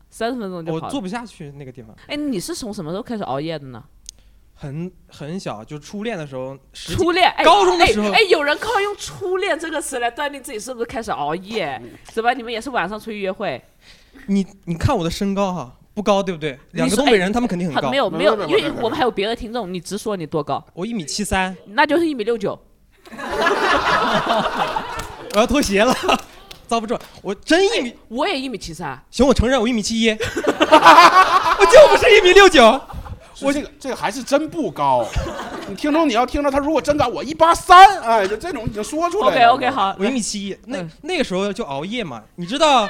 [0.09, 0.85] 三十分钟就跑了。
[0.85, 1.93] 我做不下去那个地方。
[2.07, 3.83] 哎，你是从什么时候开始熬夜的呢？
[4.61, 11.81] 很很小，就初恋的时候，十几初恋，哎高中的时候，哎，哎有人靠用“初恋”这个词来断定自己是不是开始熬夜，
[12.13, 12.33] 是吧？
[12.33, 13.63] 你们也是晚上出去约会？
[14.25, 16.59] 你你看我的身高哈，不高对不对？
[16.71, 20.61] 两个东北人哎他们肯定很高，没有没有，因为我们还有别的听众，你直说你多高？
[20.73, 22.59] 我一米七三，那就是一米六九。
[25.35, 25.95] 我要脱鞋了，
[26.67, 32.81] 遭不住，我真一米，我也一米七三，行，我承认我一米七一， 我就不是一米六九。
[33.41, 35.05] 我这个这个还是真不高，
[35.69, 39.95] 你听众你要听着他如果真高，我一八三，哎，就这种已经说出来了。
[39.97, 42.87] 我一米七一，那那个时候就熬夜嘛，你知道，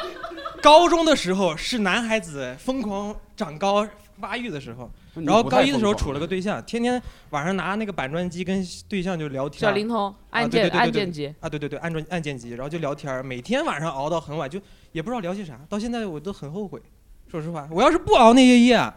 [0.62, 3.88] 高中的时候是男孩子疯狂长高
[4.20, 10.80] 发育的时候，然后高一的时候处了个对象，天天晚上拿那个板砖机跟对象就聊天，小灵通啊按键对对对对对。
[10.80, 14.60] 按键机啊，对对对，按键按键机，然后就聊天，每天晚上熬到很晚，就
[14.92, 16.82] 也不知道聊些啥，到现在我都很后悔，
[17.32, 18.94] 说实话，我要是不熬那些夜啊，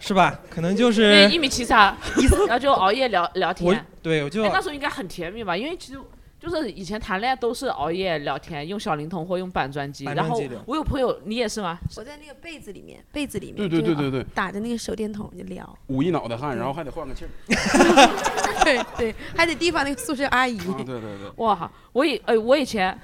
[0.00, 0.40] 是吧？
[0.50, 1.96] 可能就是对，一米七三，
[2.46, 3.86] 然后就熬夜聊聊我天。
[4.02, 5.56] 对我就哎，那时候应该很甜蜜吧？
[5.56, 5.98] 因为其实
[6.38, 10.04] 就是以前谈恋爱都是熬夜聊天，用小灵通或用板砖机。
[10.04, 11.78] 然后板砖机聊我有朋友，你也是吗？
[11.96, 15.78] 我在那个被子里面，被子里面，对对对对对打着那个手电筒就聊。
[15.88, 17.30] 捂一脑袋汗，然后还得换个气儿。
[18.62, 20.58] 对对，还得提防那个宿舍阿姨。
[20.58, 21.30] 啊，对对对。
[21.36, 22.96] 哇，我以哎，我以前，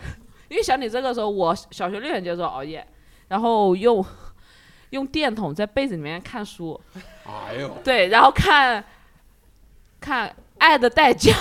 [0.48, 2.86] 因为想你这个时候，我小学六年级的时候熬夜，
[3.28, 4.04] 然后用
[4.92, 6.80] 用电筒在被子里面看书，
[7.26, 8.82] 哎呦，对，然后看
[10.00, 10.28] 看
[10.58, 11.32] 《爱的代价》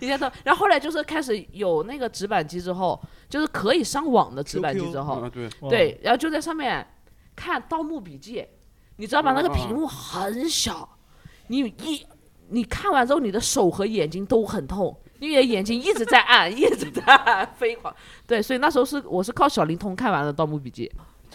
[0.00, 6.86] 以前都，然后后来就是开始有那个纸板机之后，就是可以上网的纸板机之后对对，然后就在上面
[7.34, 8.40] 看《盗墓笔记》，
[8.96, 9.32] 你知道吧？
[9.32, 10.88] 那个啊屏幕很小，
[11.48, 12.06] 你一
[12.48, 14.98] 你看完之后，你的手和眼睛都很痛。
[15.18, 17.94] 因为眼睛一直在按，一直在按，飞狂。
[18.26, 20.86] 对，所以那时候是我是靠小灵通看完了《盗墓笔记》。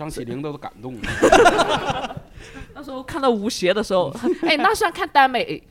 [0.01, 2.15] 张起灵都感动了。
[2.73, 4.11] 那时候看到吴邪的时候，
[4.41, 5.61] 哎，那算看耽美，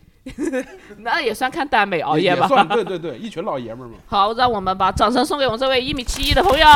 [0.99, 2.47] 那也算看耽美熬夜吧？
[2.47, 3.95] 算对对对，一群老爷们儿嘛。
[4.07, 6.67] 好，让我们把掌声送给我们这位一米七一的朋友，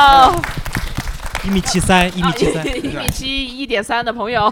[1.45, 4.51] 一米七三，一米七三，一米七一点三的朋友。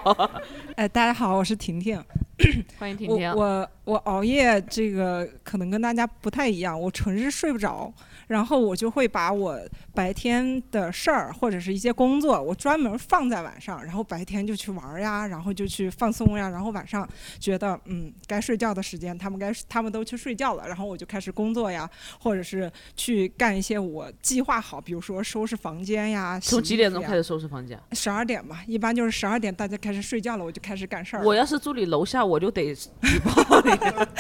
[0.78, 2.02] 哎，大家好，我是婷婷。
[2.80, 7.92] 欢迎婷婷我我我熬夜这个可能跟大家不太一样，我纯是睡不着，
[8.28, 9.60] 然后我就会把我
[9.94, 17.08] 白天的事儿或者是一些工作，我专门放在晚上，然后白天就去玩儿呀，然后就去放松呀，然后晚上
[17.40, 26.40] 觉得嗯该睡觉的时间，他们该他们都去睡觉了，然后我就开始工作呀，或者是去干一些我计划好，比如说收拾房间呀。
[26.40, 27.24] 从几点钟开始？
[27.24, 27.80] 收拾房间？
[27.94, 31.24] 十二点吧，一般就是十二点大家开始睡觉了，我就开始干事儿。
[31.24, 32.90] 我要是住你楼下，我就得举
[33.24, 33.72] 报你，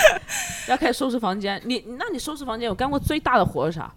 [0.69, 1.61] 要开始收拾房间。
[1.65, 3.93] 你那你收拾房间我干过最大的活是啥？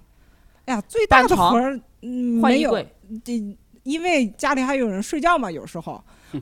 [0.66, 2.76] 哎呀，最大的活儿，嗯，没有
[3.24, 3.42] 这
[3.82, 6.02] 因为家里还有人睡觉嘛，有时候。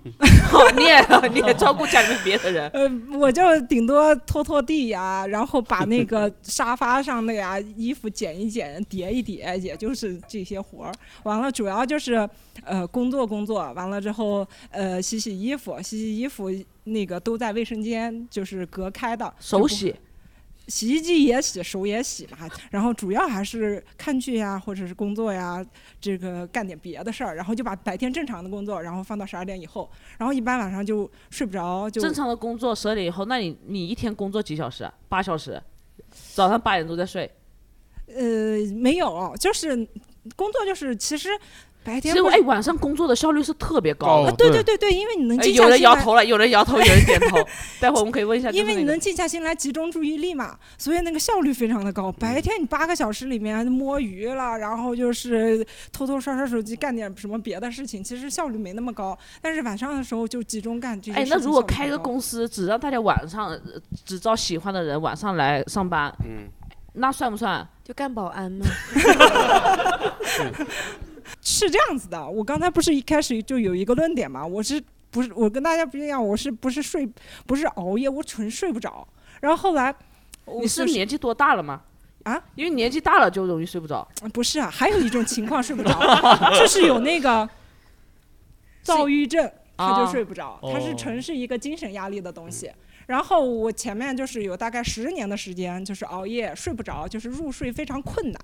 [0.76, 2.68] 你也你也照顾家里面别的人。
[2.70, 10.92] 呃，我就顶多拖拖地呀，然后把那个 沙发上的呀衣服捡一捡、叠一叠，也就是这些活儿。
[11.24, 12.28] 完了，主要就是
[12.64, 16.50] 呃工作工作，完了之后呃洗洗衣服，洗洗衣服
[16.84, 19.94] 那个都在卫生间就是隔开的，手洗。
[20.68, 22.38] 洗衣机也洗，手也洗嘛，
[22.70, 25.64] 然后主要还是看剧呀，或者是工作呀，
[26.00, 34.85] 这个干点别的事儿，然后就把白天正常的工作，然后放到十二点以后，然后一般晚上就睡不着，就正常的工作十二点以后，那你你一天工作几小时？
[34.85, 35.62] 啊八小时，
[36.35, 37.31] 早上八点钟再睡。
[38.07, 39.77] 呃没有，就是
[40.37, 41.29] 工作就是其实
[41.84, 44.30] 白其实哎，天不是晚上工作的效率是特别高的。
[44.30, 45.76] 啊对对对对，因为你能哎有静下心来。
[45.76, 47.38] 人摇头了，有人摇头，有人点头。
[47.80, 52.10] 待会儿我们可以问一下，就是因为你能静下心来集中注意力嘛，所以那个效率非常的高。
[52.12, 59.16] 白天你八个小时里面摸鱼了，然后就是偷偷刷刷手机，干点什么别的事情，其实效率没那么高。
[59.42, 61.38] 但是晚上的时候就集中干这些哎事，情。
[61.38, 63.60] 那如果开个公司，只让大家晚上，呃
[64.04, 66.48] 只招喜欢的人晚上来上班，嗯，
[66.94, 67.66] 那算不算？
[67.84, 68.64] 就干保安吗？
[71.44, 77.07] 是这样子的，我刚才不是一开始就有一个论点嘛，我是不是我跟大家不一样，我是不是睡
[77.46, 79.07] 不是熬夜，我纯睡不着。
[79.40, 79.94] 然后后来
[80.46, 81.83] 我你是就是年纪多大了吗？
[82.22, 84.09] 啊，因为年纪大了就容易睡不着。
[84.33, 85.90] 不是啊，还有一种情况睡不着，
[86.59, 87.46] 就是有那个
[88.83, 89.44] 躁郁症，
[89.76, 92.70] 他就啊睡不着，它是哦纯是一个精神压力的东西。
[93.06, 98.40] 然后我前面就是有大概十年的时间，就是熬夜睡不着，就是入睡非常困难。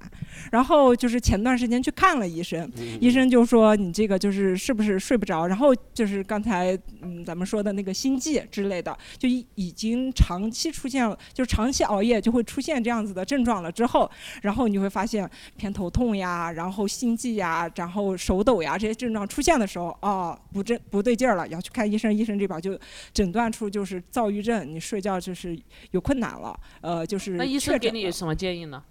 [0.51, 2.71] 然后就是前段时间去看了医生，
[3.01, 14.11] 医生就说你这个就是是不是睡不着，然后就是刚才嗯咱们说的那个心悸之类的，就已已经长期出现了，就是长期熬夜就会出现这样子的症状了之后，
[14.43, 22.79] 然后你会发现偏头痛呀，然后心悸呀，然后手抖呀这些症状出现的时候，哦不正不对劲儿了，要去看医生，医生这边就
[23.13, 25.59] 诊断出就是躁郁症，你睡觉就是
[25.91, 28.83] 有困难了，呃就是那医生给你什么建议呢？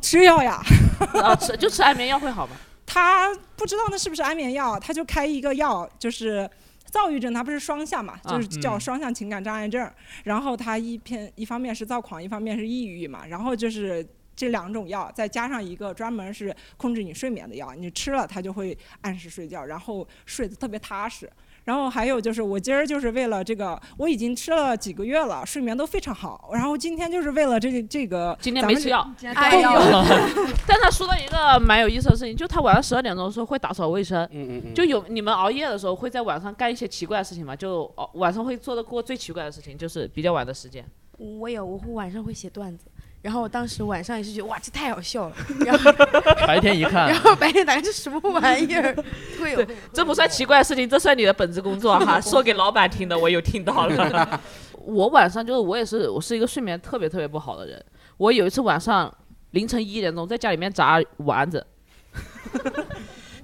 [0.00, 0.60] 吃药呀。
[1.22, 2.56] 啊，吃就吃安眠药会好吗？
[2.86, 6.48] 他不知道那是不是安眠药，他就开一个药，就是
[6.86, 9.90] 躁郁症，他不是双向嘛，啊就是叫嗯双向情感障碍症。
[10.24, 14.06] 然后他一偏一方面是躁狂，一方面是抑郁嘛，然后就是。
[14.36, 21.30] 这两种药再加上一个专门是控制你睡眠的药，你吃了它就会按时睡觉，然后睡得特别踏实。
[21.70, 26.50] 然后还有就是我今儿就是为了这个，我已经吃了几个月了，睡眠都非常好。
[26.52, 29.70] 然后今天就是为了这个这个，今天咱们这没吃药，哎呦
[30.66, 37.54] 但他说到一个蛮有意思的事情，就他晚上十二点钟的时候会打扫卫生，嗯嗯就有你们熬夜的时候会在晚上干一些奇怪的事情吗？
[37.54, 40.84] 就哦晚上会做的过最奇怪的事情，就是比较晚的时间。
[41.18, 42.86] 我有，我会晚上会写段子，
[43.22, 45.92] 然后我当时晚上也是觉得哇，这太好笑了， 然后
[46.46, 48.96] 白天一看然后白天打开这什么玩意儿，
[49.38, 49.66] 会有。
[49.92, 54.40] 这不算奇怪的事情，这算你的本职工作哈，说给老板听的，我有听到了。
[54.86, 57.84] 我晚上就是我也是，我是一个睡眠特别特别不好的人。
[58.16, 59.12] 我有一次晚上
[59.50, 61.66] 凌晨一点钟在家里面炸丸子，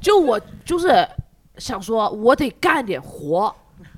[0.00, 1.06] 就我就是
[1.58, 3.54] 想说，我得干点活。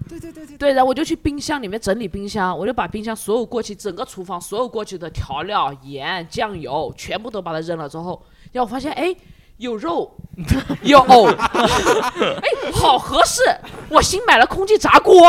[0.08, 9.14] 对对对对对，然后我就去冰箱里面整理冰箱，我就把冰箱所有过期，整个厨房所有过期的调料、盐、酱油全部都把它扔了之后，然后我发现哎。
[9.58, 10.08] 有肉，
[10.86, 13.42] 有藕， 哎，好合适！
[13.88, 15.20] 我新买了空气炸锅，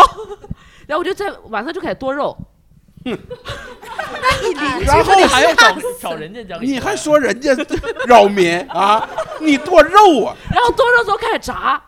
[0.85, 2.37] 然后我就在晚上就开始剁肉。
[3.03, 7.55] 那你邻居然后你还要找找人家家里你还说人家
[8.05, 9.09] 扰民啊？
[9.41, 10.37] 你剁肉啊？
[10.53, 11.81] 然后剁肉之后开始炸，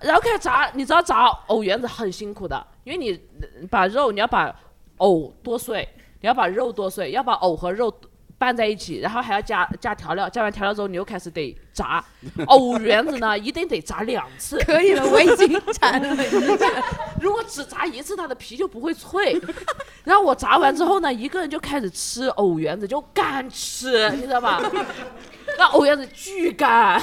[0.00, 4.54] 然后开始炸，你知道炸藕圆子很辛苦的，因为你呃把肉你要把
[4.98, 5.88] 藕剁碎，
[6.20, 7.92] 你要把肉剁碎，要把藕和肉
[8.36, 12.04] 拌在一起，然后还要加加调料，加完调料之后你又开始得炸。
[12.46, 14.58] 藕圆子呢，一定得炸两次。
[14.60, 16.16] 可以了，我已经炸了。
[17.20, 19.40] 如果只炸一次，它的皮就不会脆。
[20.04, 24.62] 然后我炸完之后呢，一个人就开始吃藕圆子，就干吃，你知道吧？
[25.58, 27.02] 那藕圆子巨干，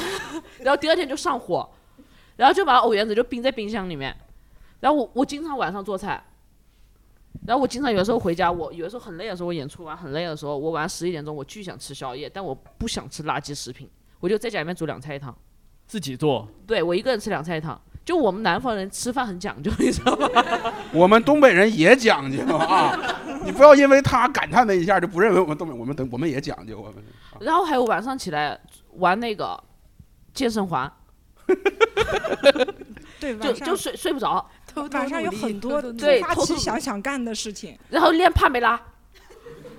[0.59, 1.69] 然后第二天就上火，
[2.35, 4.15] 然后就把藕圆子就冰在冰箱里面。
[4.79, 6.23] 然后我我经常晚上做菜，
[7.47, 15.35] 然后我经常有的时候回家，我有的时候很累的时候，我演出完很累的时候，我晚上十一点钟我巨想吃宵夜，但我不想吃垃圾食品，我就在家里面煮两菜一汤。
[15.87, 20.27] 自己做，对我一个人吃两菜一汤，就我们南方人吃饭很讲究， 你知道吗？
[20.91, 22.97] 我们东北人也讲究啊！
[23.45, 26.79] 你不要因为他感叹了一下就不认为我们东北，我们等我们也讲究。
[26.81, 27.03] 我们
[27.39, 28.59] 然后还有晚上起来
[28.93, 29.63] 玩那个
[30.33, 30.91] 健身环，
[33.19, 34.45] 对，就就睡睡不着，
[34.91, 37.77] 晚上有很多突对发奇偷偷想想干的事情。
[37.89, 38.79] 然后练帕梅拉，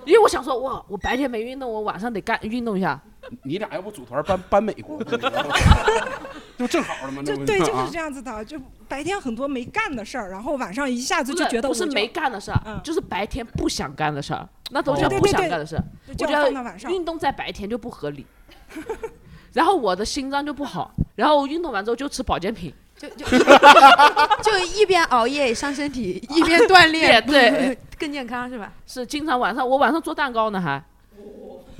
[0.05, 2.99] 因为我想说哇，我白天没运动，我晚上得干运动一下。
[3.43, 5.03] 你俩要不组团搬搬美国，
[6.57, 7.21] 就正好了嘛？
[7.25, 15.83] 那不就对，就啊是这样子的，就白天很多没干的事儿，然后晚上一下子就觉得不是没干的事儿，就是白天不想干的事儿，那都哦叫不想干的事儿。
[16.07, 18.25] 我觉得运动在白天就不合理，
[19.53, 22.73] 然后我的心脏就不好，然后运动完之后就吃保健品。
[22.97, 23.25] 就就
[24.41, 28.73] 就一边熬夜伤身体， 一边锻炼，对， 更健康是吧？
[28.87, 30.83] 是经常晚上我晚上做蛋糕呢还。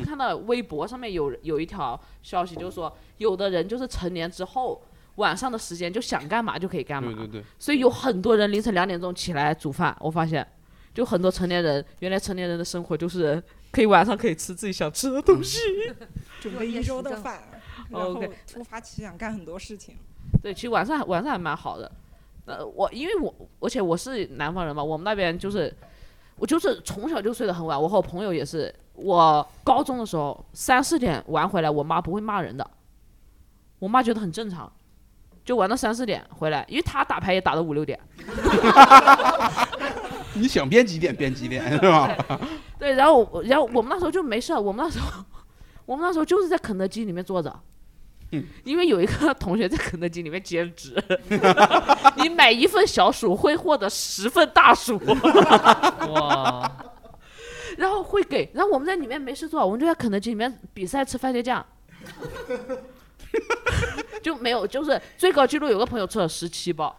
[0.06, 4.80] 看到微博上面有有一条消息，就是说有的人就是成年之后
[5.16, 9.98] 晚上的时间就想干嘛就可以干嘛，对对对，所以有很多人凌晨两点钟起来煮饭。
[10.00, 10.48] 我发现，
[10.94, 15.58] 就很多成年人，原来成年人的生活就是可以晚上可以吃自己想吃的东西。
[16.40, 17.42] 准备一周的饭，
[17.90, 18.22] 然后
[18.52, 19.96] 突发奇想干很多事情。
[20.42, 21.92] 对，其实晚上晚上还蛮好的。
[22.46, 25.74] 呃，我因为我而且我是南方人嘛，我们那边就是
[26.36, 28.74] 我就是从小就睡得很晚，我和我朋友也是。
[28.94, 32.68] 我高中的时候三四点玩回来，我妈不会骂人的，
[33.78, 34.72] 我妈觉得很正常，
[35.46, 38.00] 就玩到三四点回来，因为她打牌也打到五六点。
[40.34, 42.18] 你想编几点编几点是吧？
[42.80, 45.24] 对，然后然后我们那时候就没事儿，我们那时候
[45.86, 47.56] 我们那时候就是在肯德基里面坐着。
[48.64, 50.96] 因为有一个同学在肯德基里面兼职，
[52.18, 55.00] 你买一份小薯会获得十份大薯，
[56.10, 56.72] 哇！
[57.78, 61.66] 然后会给，然后我们在里面没事做，我们就在肯德基里面比赛吃番茄酱，
[64.24, 66.96] 就没有，就是最高记录有个朋友吃了十七包，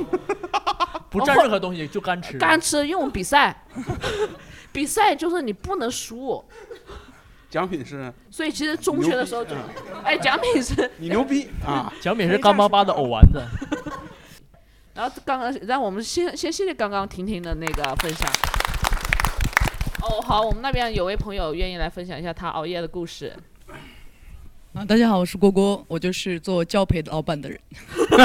[1.08, 2.36] 不蘸任何东西就干吃。
[2.38, 3.64] 干吃，因为我们比赛，
[4.70, 6.44] 比赛就是你不能输，
[7.50, 9.56] 奖品是所以其实中学的时候就，
[10.04, 11.92] 哎，奖品是你牛逼啊！
[12.00, 13.42] 奖品是干巴巴的藕丸子。
[14.94, 18.30] 然后刚刚让我们先先谢谢刚刚婷婷的那个分享。
[20.02, 23.34] 哦，好，我们那边有位朋友愿意来分享一下他熬夜的故事。
[24.72, 27.58] 啊，大家好，我是郭郭，我就是做教培的老板的人。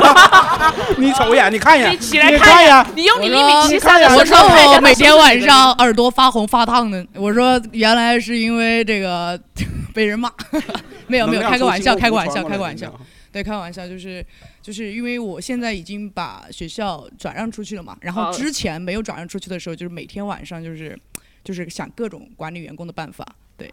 [0.99, 9.39] 你瞅一眼，你看一眼，你起来看一眼，你用你我一米说七三的我说我每天晚上耳朵发红发烫的，我说原来是因为这个
[9.91, 10.32] 被人骂，
[11.07, 12.93] 没有没有，开个玩笑，开个玩笑，开个玩笑。
[13.32, 14.24] 对，开个玩笑，就是
[14.61, 20.97] 就是因为我现在已经把学校转让出去了嘛，然后之前没有转让出去的时候，就是每天晚上就是
[21.43, 23.26] 就是想各种管理员工的办法，
[23.58, 23.72] 对，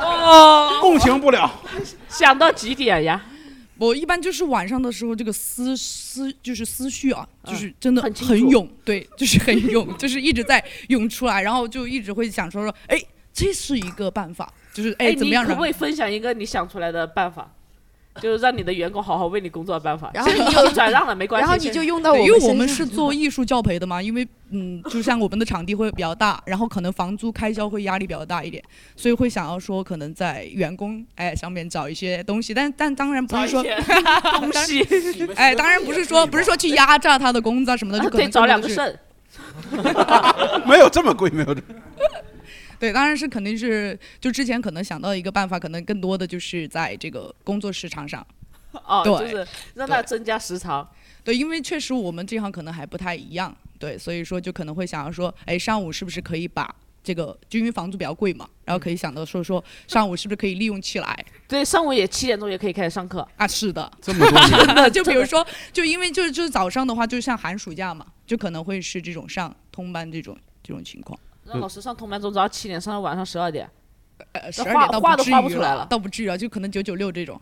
[0.00, 1.50] 哦， 共情不了。
[2.08, 3.20] 想到几点呀？
[3.78, 13.00] 我一般就是晚上的时候，这个思思就是思绪啊，嗯就是真的很很涌，对， 就是很涌，就是一直在涌出来，然后就一直会想说说，哎，
[13.32, 17.48] 这是一个办法，就是哎怎么样可不可以分享一个你想出来的办法？
[18.20, 20.10] 就是让你的员工好好为你工作的办法。
[20.14, 21.46] 然后你有转让了，没关系。
[21.48, 28.62] 然后你就用到我们因为我们是做艺术教培的嘛，因为嗯，就像我们的场地会比较大，然后可能房租开销会压力比较大一点，
[28.96, 33.62] 所以会想要说可能在员工哎上面找一些东西，但但当然不是说
[34.40, 34.82] 东西，
[35.36, 38.98] 哎，当然不是说不是说去压榨他的工资啊什么的，就可能得找两个肾。
[40.66, 41.66] 没有这么贵，没有这么。
[42.78, 48.24] 对，当然是肯定是就之前可能想到一个办法，可能更多的就是在这个工作时长上。
[48.84, 50.86] 哦，对就是让他增加时长。
[51.24, 56.72] 对，因为确实我们这行可能还不太一样，对，所以说就可能会想要说，哎，上午是不是可以把
[57.02, 63.26] 这个，就因为房租比较贵嘛，然后可以想到说说上午是不是可以利用起来 对，上午也七点钟也可以开始上课。
[63.36, 63.48] 啊？
[63.48, 71.18] 是的，这么多年 真的，就比如说，就因为就是就是早上的话，就像寒暑假嘛，就可能会是这种上通班这种这种情况。
[71.48, 73.68] 让老师上通班从早上七点上到晚上十二点。
[74.32, 77.40] 呃，十二点倒画都画不至于不出来了倒不至于啊，就可能九九六这种。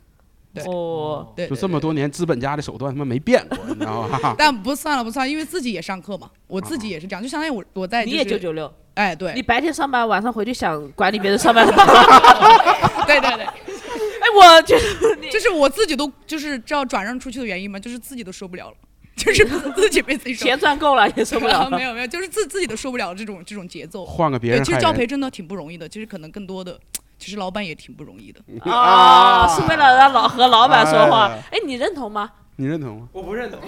[0.52, 4.34] 对哦，对，就这么多年，资本家的手段他妈没变过，你知道吗？
[4.38, 8.72] 但不算了，不算，因为自己也上课嘛，我自己也是这样，就相当于我我在、你就是、也九九六。
[8.94, 11.66] 哎，对，你白天上班，晚上回去想管理别人上班。
[13.06, 18.76] 对对对，哎，我就是就是我自己都就是知道转让出去的原因嘛，就是自己都受不了了，
[19.24, 21.68] 就是自己被自己钱赚够了也受不了。
[21.72, 24.04] 没有没有，就是自自己都受不了这种这种节奏。
[24.04, 26.78] 换个别人其实教培真的挺不容易的，其实可能更多的，
[27.18, 28.40] 其实老板也挺不容易的。
[28.70, 31.42] 啊，是为了让老和老板说话哎。
[31.52, 32.30] 哎，你认同吗？
[32.56, 33.08] 你认同吗？
[33.12, 33.58] 我不认同。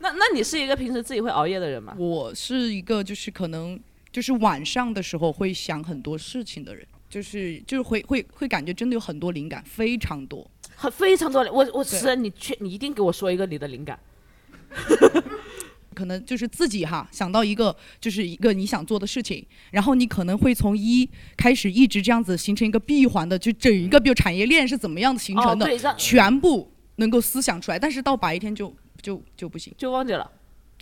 [0.00, 1.94] 那那你是一个平时自己会熬夜的人吗？
[1.96, 3.78] 我是一个就是可能
[4.10, 10.48] 就是晚上的时候会想很多事情的人，就是就是会会会感觉真的有很多灵感，非常多。
[10.76, 13.98] 很非常多人，我我对是你确你一定给我说一个你的灵感。
[15.94, 21.08] 可能就是自己哈想到一个就是一个你想做的事情，然后你可能会从一
[21.38, 30.30] 开始一直这样子形成一个闭环的，就整一个比如产业链是怎么样的形成的，哦对让全部能够思想出来，但是到白一天就就就不行，就忘记了。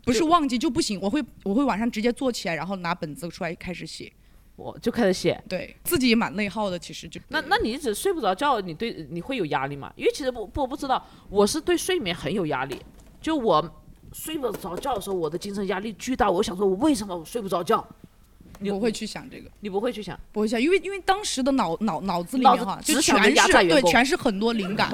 [0.04, 4.12] 不是忘记就不行，我会我会晚上直接坐起来，然后拿本子出来开始写，
[4.56, 5.42] 我就开始写。
[5.48, 9.92] 对自己也蛮内耗的，其实就那那你一直睡不着觉，你对你会有压力吗？
[9.96, 12.80] 因为其实不不我不知道，我是对睡眠很有压力。
[13.20, 13.82] 就我
[14.12, 16.30] 睡不着觉的时候，我的精神压力巨大。
[16.30, 17.84] 我想说，我为什么我睡不着觉？
[18.60, 20.18] 你不会去想这个，你不会去想？
[20.30, 24.88] 不会想，因为因为当时的脑脑脑子里面哈，就全是对，全是很多灵感，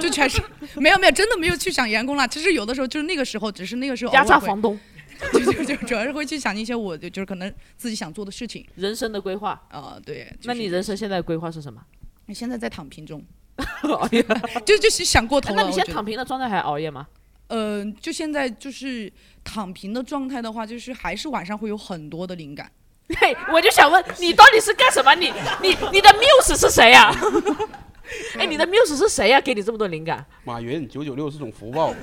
[0.00, 0.42] 就全是
[0.74, 2.26] 没有没有，真的没有去想员工了。
[2.26, 4.78] 其实有的时候就是那个时候，只是那个时候压榨房东，
[5.32, 9.60] 就就就主要是会去想一些我就就是可能自己想做的事情人生的规划。
[9.68, 10.30] 啊、对。
[10.44, 11.80] 那你人生现在规划是什么？
[12.26, 13.22] 你现在在躺平中，
[13.82, 14.24] 熬夜。
[14.64, 15.60] 就就是想过头了。
[15.60, 17.06] 哎那你现在躺平的状态还熬夜吗？
[17.48, 19.12] 呃，就现在就是
[19.44, 22.70] 躺平的状态的话，就是还是晚上会有很多的灵感。
[23.20, 25.14] 嘿，我就想问你到底是干什么？
[25.14, 25.26] 你
[25.60, 27.14] 你你的 muse 是谁呀、
[28.38, 30.24] 哎，你的 muse 是谁呀、给你这么多灵感？
[30.42, 31.94] 马云九九六是种福报。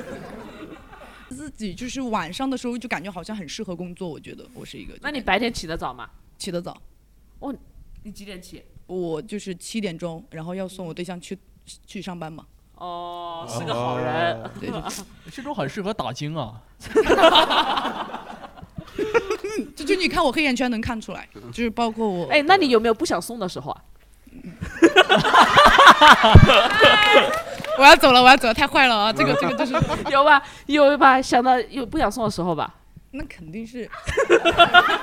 [1.34, 4.94] 自己就是晚上的时候就感觉好像很适合工作，我觉得我是一个。
[5.02, 6.10] 那你白天起得早吗？
[6.38, 6.80] 起得早，
[7.40, 7.56] 哦，
[8.04, 8.64] 你几点起？
[8.88, 11.38] 我就是七点钟，然后要送我对象去
[11.86, 12.46] 去上班嘛。
[12.76, 14.52] 哦，是个好人。
[14.60, 14.70] 对，
[15.32, 16.62] 这种很适合打精啊。
[19.76, 22.28] 就就你看我黑眼圈能看出来，就是包括我。
[22.30, 23.84] 哎，那你有没有不想送的时候啊？
[27.82, 29.12] 我要走了，我要走了，太坏了啊！
[29.18, 29.74] 这个这个就是
[30.12, 32.72] 有吧，有吧，想到有不想送的时候吧？
[33.10, 33.90] 那肯定是，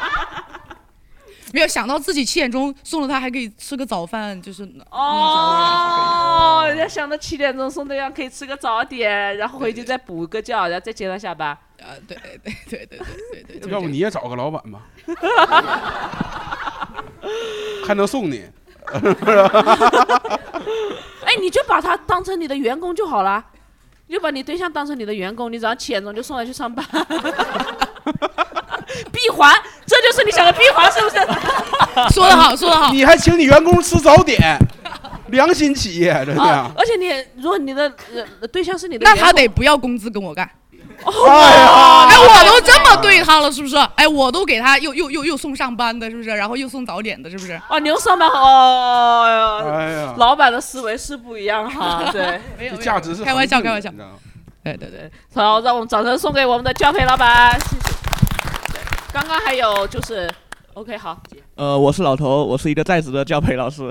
[1.52, 11.48] 没有想到自己七点钟送了他，还可以吃个早饭，就是哦，人家想到七点钟送对象可以吃个早点，然后回去再补个觉，然后再接他下班。
[11.48, 11.58] 啊，
[12.06, 12.54] 对对对
[12.86, 12.88] 对
[13.32, 13.72] 对对对。
[13.72, 14.82] 要不你也找个老板吧，
[17.84, 18.36] 还能送你。
[18.38, 18.52] 是？
[21.28, 23.44] 哎，你就把他当成你的员工就好了，
[24.06, 26.82] 你就把你对象当成你的员工，你早上七点钟就送他去上班。
[29.12, 29.54] 闭环，
[29.84, 31.16] 这就是你想的闭环，是不是？
[32.14, 32.90] 说得好，说得好。
[32.90, 34.58] 你还请你员工吃早点，
[35.26, 36.42] 良心企业，真的。
[36.42, 37.92] 啊而且你如果你的
[38.40, 40.50] 呃对象是你的那工，他得不要工资跟我干。
[41.04, 43.76] 哦哎，我都这么对他了，是不是？
[43.94, 46.28] 哎，我都给他又又又又送上班的，是不是？
[46.30, 47.60] 然后又送早点的，是不是？
[47.68, 53.90] 哦，你又上班哦，哎呀老板的思维是不一样哈， 对，没有价值是开玩笑，开玩笑。
[54.64, 57.94] 对对对，好，让我们掌声送给我们的教培老板，谢谢。
[59.12, 60.28] 刚刚还有就是
[60.74, 61.16] ，OK，好，
[61.58, 63.82] 呃，我是老头，我是一个在职的教培老师。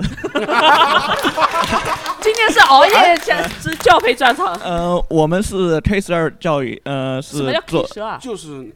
[2.22, 8.18] 今天是熬夜加之教培专场，呃，我们是 K 十二教育，呃，是什么叫 K 做十二？
[8.18, 8.74] 就是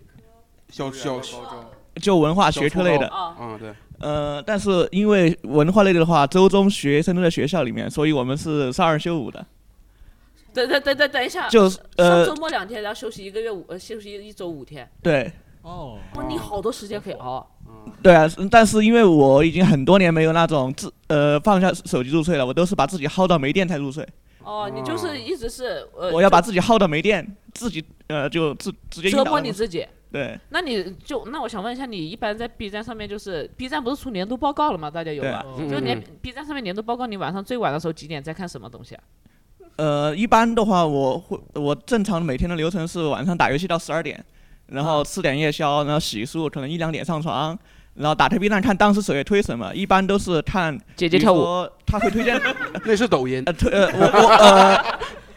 [0.68, 1.18] 小小
[2.02, 3.06] 就文化学科类的。
[3.06, 3.74] 哦嗯，对。
[4.00, 9.42] 呃，但是因为文化类的话，周中学生都在学校里面，所以我们是上二休五的。
[10.52, 14.86] 等等等等等一下，就是呃上周末两天，然后休息一个月五，呃，休息一周五天。
[15.02, 15.32] 对，
[15.62, 17.48] 哦，哇，你好多时间可以熬。
[18.02, 24.06] 对啊，但是因为我已经很多年没有那种自呃放下手机入睡了，我都是把自己耗到没电才入睡。
[24.44, 27.24] 哦，你就是一直是呃，我要把自己耗到没电，
[27.54, 29.86] 自己呃就自直接晕折磨你自己。
[30.10, 34.90] 对，那你就那我想问一下，你一般在 B 站上面就是 B 站不是出年度报告了吗？
[34.90, 35.44] 大家有吧？
[35.70, 39.02] 就年嗯 B 站上面年度报告，你晚上最晚的时候几点在看什么东西啊？
[39.76, 44.22] 呃，一般的话，我会我正常每天的流程是晚上打游戏到十二点，
[44.72, 47.56] 然后吃点夜宵，然后洗漱，可能一两点上床，
[47.94, 52.40] 然后打开 B 站看当时首页推什么，一般都是看姐姐跳舞，他会推荐
[52.84, 53.42] 那是抖音。
[53.46, 54.84] 呃推呃我我呃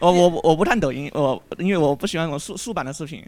[0.00, 3.24] 我我我不看抖音，我因为我不喜欢那种竖竖版的视频。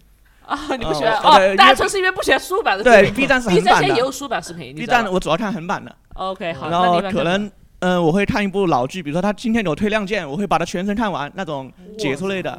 [0.47, 1.57] 啊，你不喜欢哦？
[1.57, 5.95] 大家因为说是因为不喜欢竖版的视对频 B 站是 B 横版的站现在也有竖版视频，B 站我主要看横版的。
[6.15, 7.45] OK，好，然后可能
[7.81, 12.59] 嗯、呃我会看一部老剧，比如说他今天给我推《亮剑》，我会把它全程看完，那种解说类的。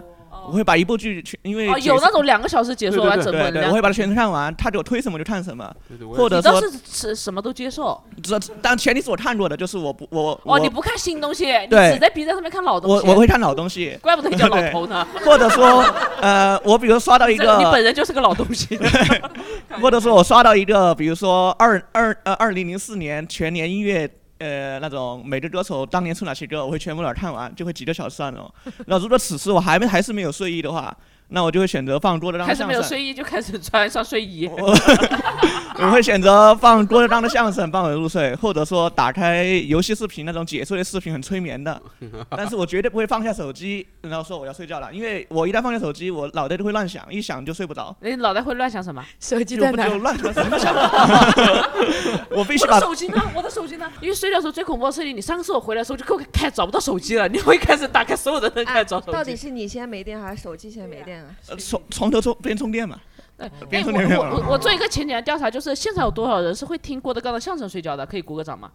[0.50, 8.02] 我会把一部剧全，因为哦，有那种两个小时解说完整对对对，本的我会把它全程看完，他给我推什么就看什么对，或者说你倒是是什么都接受。
[8.24, 13.08] 这但前提是我看过的，就是我不我哦，我你不看新东西，你对只在 B 站上面看老东西。
[13.08, 15.08] 我我会看老东西，怪不得你叫老头呢。
[15.24, 15.84] 或者说
[16.22, 18.80] 呃，我比如刷到一个， 你本人就是个老东西。
[19.82, 24.10] 或者说我刷到一个，比如说二二呃二零零四年全年音乐。
[24.40, 28.52] 呃，那种每个歌手当年出哪些歌，我会全部点看完，就会几个小时那种。
[28.88, 30.96] 那如果此时我还没还是没有睡意的话，
[31.30, 32.74] 那我就会选择放郭德纲开的相声。
[32.74, 34.48] 始没有睡衣就开始穿上睡衣。
[34.48, 41.82] 我 会选择放郭德纲的相声帮我入睡，或者说打开游戏视频那种解说的视频，很催眠的。
[42.32, 47.96] 但是我绝对不会放下手机，然后说我要睡觉了，因为我一旦放下手机，我脑袋就会乱想，一想就睡不着。
[48.02, 49.06] 你脑袋会乱想什么？
[49.20, 49.86] 手机就在哪？
[49.86, 50.74] 不就乱想什么想？
[52.36, 53.22] 我必须我把的手机呢？
[53.36, 53.90] 我的手机呢？
[54.02, 59.12] 因为睡觉的时候最恐怖的事情，你上次我回来的时候就开开始找不到手机了，你会开始打开所有的灯开始找手机。
[59.12, 61.36] 到底是你先没电还是手机先没电啊？
[61.50, 63.00] 呃从从头充边充电嘛。
[63.38, 68.06] 哎，边我我我我做一个前几年调查，就是现场有多少人是会听郭德纲的相声睡觉的？
[68.06, 68.70] 可以鼓个掌吗？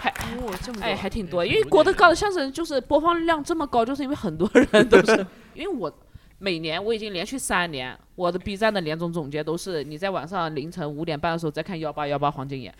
[0.00, 5.92] 还哦，这么多哎，还挺多，因为郭德纲的相声就是播放量这么高，就是因为很多人都是， 因为我
[6.38, 12.74] 每年我已经连续三年，我的 B 站的年终总结都是你在晚上凌晨五点半的时候再看幺八幺八黄金眼，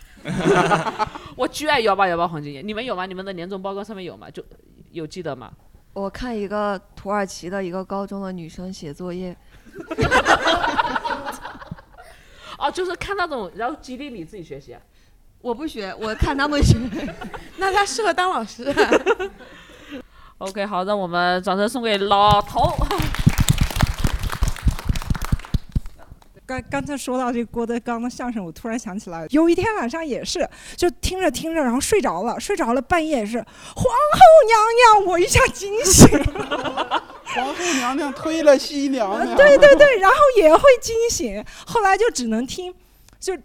[1.37, 3.05] 我巨爱幺八幺八黄金眼，你们有吗？
[3.05, 4.29] 你们的年终报告上面有吗？
[4.29, 4.43] 就
[4.91, 5.51] 有记得吗？
[5.93, 9.35] 我看一个土耳其的一个高中的女生写作业，
[12.57, 14.81] 哦，就是看那种，然后激励你自己学习啊。
[15.41, 16.77] 我不学，我看他们学。
[17.57, 18.73] 那他适合当老师。
[20.39, 22.75] OK，好，让我们掌声送给老头。
[26.49, 37.03] 刚刚才说到这个郭德纲的相声，我突然想起来，有一天晚上也是，就听着听着，然后睡着了，睡着了，半夜是皇后娘娘，我一下惊醒了。
[37.35, 39.37] 皇后娘娘推了西娘娘。
[39.37, 42.73] 对对对，然后也会惊醒，后来就只能听，
[43.19, 43.37] 就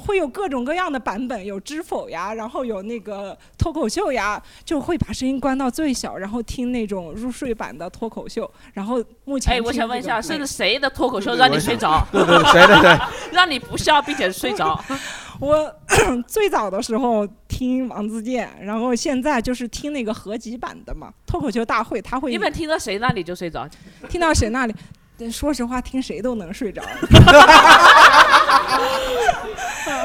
[0.00, 8.50] 会有各种各样的版本，有知否呀，然后有那个脱口秀呀，就会把声音关到最小，然后听那种入睡版的脱口秀。
[8.72, 12.04] 然后目前哎，我想问一下，是谁的脱口秀让你睡着？
[12.10, 12.98] 对对对谁的谁
[13.32, 14.82] 让你不笑并且睡着？
[15.40, 15.74] 我
[16.28, 23.68] 最早的时候听王自健，然后现在就是听那个合集版的嘛，脱口秀大会，他会你们听到谁那里就睡着？
[24.08, 24.74] 听到谁那里？
[25.20, 26.82] 对说实话，听谁都能睡着。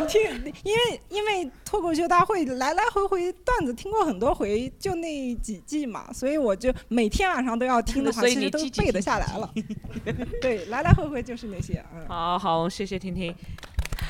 [0.09, 0.21] 听，
[0.63, 9.49] 因为因为脱口秀大会来来回回段子听过很多回，就那几季嘛，所以我就每天晚上都要听的话， 所以其实都背得下来了。
[10.41, 12.05] 对，来来回回就是那些，嗯。
[12.09, 13.33] 好好，谢谢听听。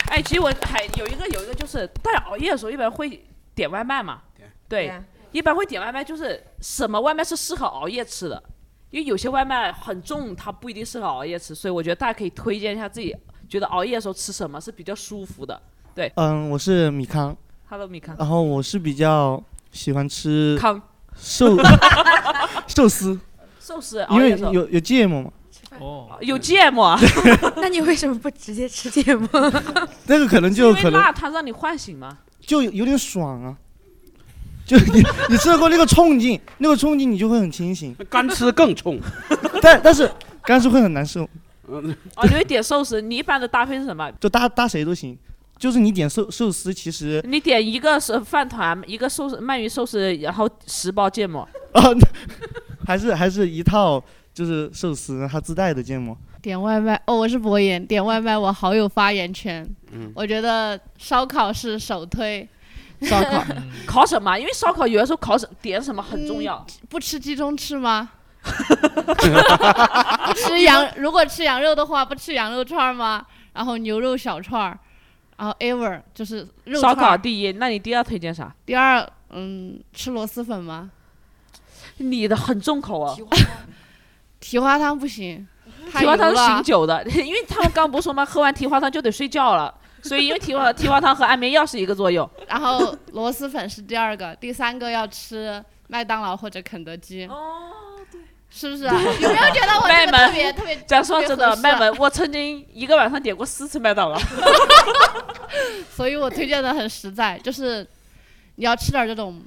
[0.09, 4.21] 哎，其实我还有一个有一个就是，大家熬夜的时候一般会点外卖嘛？
[4.67, 4.91] 对，
[5.31, 8.41] 一般会点外卖，就是什么外卖是适合熬夜吃的？
[8.91, 13.15] 因为有些外卖很重，它不一定适合熬夜吃，所以我觉得大家可以推荐一下自己
[13.49, 15.61] 觉得熬夜的时候吃什么是比较舒服的。
[15.93, 16.11] 对。
[16.15, 17.35] 嗯，我是米康
[17.69, 20.81] ，，Hello 米康，然后我是比较喜欢吃康。
[21.17, 21.55] 寿
[22.67, 23.17] 寿司，
[23.59, 24.51] 寿司因为的时候。
[24.51, 25.31] 有有芥末嘛，
[25.79, 26.93] 哦，有芥末，
[27.55, 29.29] 那你为什么不直接吃芥末？
[30.07, 32.17] 那个可能就因为可能辣它让你唤醒吗？
[32.41, 33.57] 就有有点爽啊。
[34.65, 38.99] 就你你吃过那个冲劲，那个冲劲你就会很清醒， 干吃更冲，
[39.61, 40.09] 但但是
[40.43, 41.23] 干吃会很难受，
[41.67, 41.81] 哦，
[42.23, 44.11] 你会点寿司，你一般的搭配是什么？
[44.19, 45.17] 就搭搭谁都行。
[45.57, 51.47] 就是你点寿寿司，其实你点一个是饭团，一个寿司鳗鱼寿司，然后十包芥末。
[51.71, 51.81] 啊，
[52.85, 54.03] 还是还是一套
[54.33, 56.15] 就是寿司它自带的芥末。
[56.41, 59.65] 点外卖哦，我是博言，点外卖我好有发言权。
[59.93, 62.45] 嗯我觉得烧烤是首推。
[63.01, 63.43] 烧烤，
[63.85, 64.37] 烤什么？
[64.37, 66.65] 因为烧烤有的时候烤什点什么很重要。
[66.89, 68.11] 不吃鸡中翅吗？
[70.27, 73.25] 不 吃羊，如果吃羊肉的话，不吃羊肉串儿吗？
[73.53, 74.77] 然后牛肉小串儿，
[75.37, 78.53] 然后 ever 就是肉烧烤第一，那你第二推荐啥？
[78.65, 80.91] 第二，嗯，吃螺蛳粉吗？
[81.97, 83.15] 你的很重口啊。
[84.39, 85.47] 蹄花汤不行，
[85.97, 88.23] 蹄花汤是醒酒的，因为他们刚不是说吗？
[88.23, 89.73] 喝完蹄花汤就得睡觉了，
[90.07, 92.29] 所以因为蹄花蹄花汤和安眠药是一个作用。
[92.47, 97.25] 然后螺蛳粉是第二个，第三个要吃麦当劳或者肯德基。
[97.25, 97.71] 哦，
[98.11, 98.93] 对，是不是啊？
[98.93, 100.75] 有没有觉得我麦这个 特别特别？
[100.87, 104.19] 讲说真的，麦门，我曾经一个晚上点过四次麦当劳。
[105.89, 107.85] 所以我推荐的很实在，就是
[108.55, 109.41] 你要吃点这种，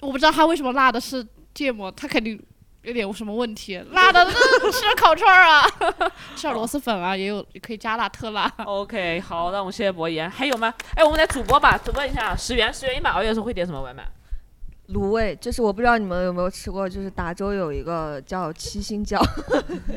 [0.00, 2.40] 我不知道它为什么辣的是芥末，它肯定
[2.86, 3.76] 有点什么问题。
[3.90, 5.66] 辣的吃烤串儿啊，
[6.36, 8.46] 吃点螺蛳粉啊，也有也可以加辣特辣。
[8.64, 10.30] OK，好，那我们谢谢博言。
[10.30, 10.72] 还有吗？
[10.94, 14.06] 哎，我们来主播吧，问一下十元，十元一般熬夜的时候会点什么外卖？
[14.90, 19.20] 卤味，就是我不知道你们有没有吃过，就是达州有一个叫七星椒，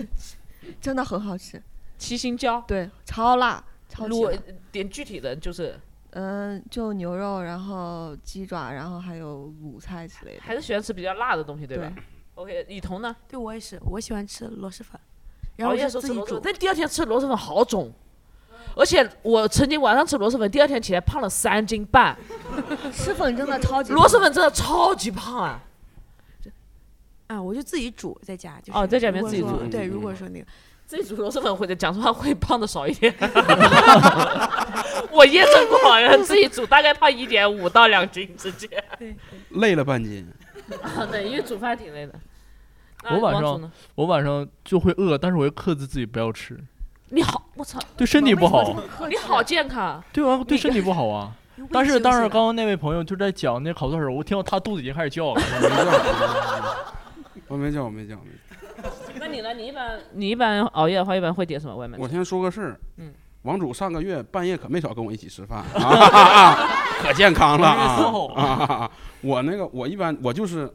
[0.82, 1.62] 真的很好吃。
[2.00, 4.40] 七星椒，对，超辣，超级卤。
[4.72, 5.80] 点具体的就是
[6.14, 10.42] 嗯，就牛肉，然后鸡爪，然后还有卤菜之类的。
[10.42, 12.04] 还是喜欢吃比较辣的东西，对吧对
[12.40, 13.14] ？OK，雨桐呢？
[13.28, 14.98] 对我也是，我喜欢吃螺蛳粉，
[15.58, 16.52] 然后我熬夜的是自己煮时候吃螺蛳粉，。
[16.52, 17.92] 但第二天吃螺蛳粉好肿，
[18.78, 22.18] 而且我曾经晚上吃螺蛳粉，第二天起来胖了三斤半。
[22.96, 25.62] 吃粉真的超级螺蛳粉真的超级胖啊！
[27.28, 30.46] 啊，我就自己煮在家，就是哦在家里面如果自己煮对，嗯如果说那个
[30.86, 33.14] 自己煮螺蛳粉会的，讲实话会胖的少一点。
[35.12, 38.70] 我验证过，然后自己煮大概胖一点五到两斤之间。
[39.50, 40.26] 累了半斤。
[40.82, 42.14] 啊， 对，因为煮饭挺累的。
[43.04, 46.60] 那我晚上我晚上就会饿，但是我又克制自己不要吃，
[47.10, 48.76] 你好，我操，对身体不好。
[49.08, 50.04] 你好健康。
[50.12, 51.32] 对啊，对身体不好啊。
[51.72, 55.42] 但是当时刚刚那位朋友就在讲那烤串的时候，我听到他肚子已经开始叫了。
[57.48, 58.38] 我没叫，我没叫，我没叫。
[59.20, 59.54] 那你呢？
[59.54, 61.98] 你一般你一般熬夜的话，一般会点什么外卖？
[61.98, 66.56] 我先说个事儿，嗯，王主上个月半夜可没少跟我一起吃饭 啊，
[67.02, 68.90] 可健康了啊啊！
[69.22, 70.72] 我那个我一般我就是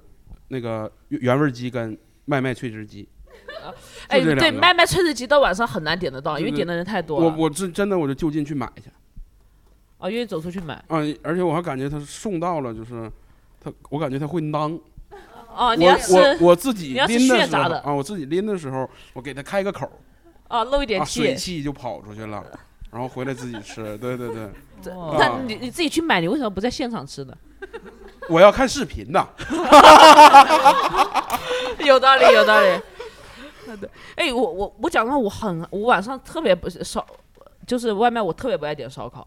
[0.48, 3.08] 那个原原味鸡跟麦麦脆汁鸡，
[4.08, 7.26] 哎，对，麦麦脆汁鸡到晚上很难点得到，因为点的人太多了。
[7.26, 8.90] 我我真真的我就就近去买去
[9.98, 10.74] 啊，愿意走出去买。
[10.88, 13.10] 啊，而且我还感觉他送到了，就是
[13.60, 14.78] 他，我感觉他会囊。
[15.56, 19.92] 哦，你要是我我自己你要吃拎的时候血炸的啊，我自己拎的时候，我给他开个口儿，
[20.48, 21.62] 啊，漏一点气，水气。
[21.62, 22.44] 就跑出去了，
[22.90, 23.96] 然后回来自己吃。
[23.98, 24.50] 对对对，
[24.84, 27.36] 那啊你你自己去买，你为什么不在现场吃呢？
[28.28, 29.28] 我要看视频的。
[31.84, 32.80] 有道理，有道理。
[33.80, 37.04] 对，哎，我我我讲的话，我很我晚上特别不是烧，
[37.66, 39.26] 就是外卖我特别不爱点烧烤，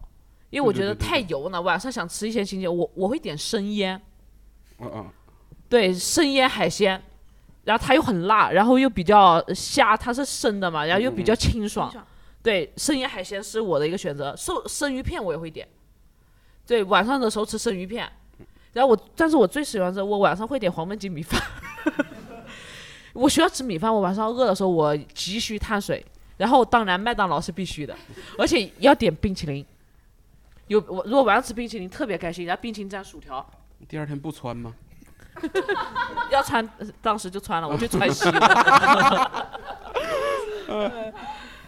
[0.50, 1.60] 因为我觉得对对对对太油了。
[1.60, 4.00] 晚上想吃一些新鲜，我我会点生腌，
[4.78, 5.06] 嗯嗯，
[5.68, 7.02] 对，生腌海鲜，
[7.64, 11.92] 然后它又很辣，然后又比较虾，它是生的嘛，然后又比较清爽。
[12.42, 15.68] 对，生腌海鲜是我的一个选择，生生鱼片我也会点。
[16.66, 18.10] 对，晚上的时候吃生鱼片，
[18.78, 21.42] 然后我，但是我最喜欢是，我晚上会点黄焖鸡米饭。
[23.12, 26.06] 我需要吃米饭，我晚上饿的时候我急需碳水，
[26.36, 27.92] 然后当然麦当劳是必须的，
[28.38, 29.66] 而且要点冰淇淋。
[30.68, 33.44] 有我如果晚上吃冰淇淋特别开心，然后冰淇淋蘸薯条，
[33.88, 34.72] 第二天不穿吗？
[36.30, 39.58] 要穿，呃当时就穿了，我就穿西了。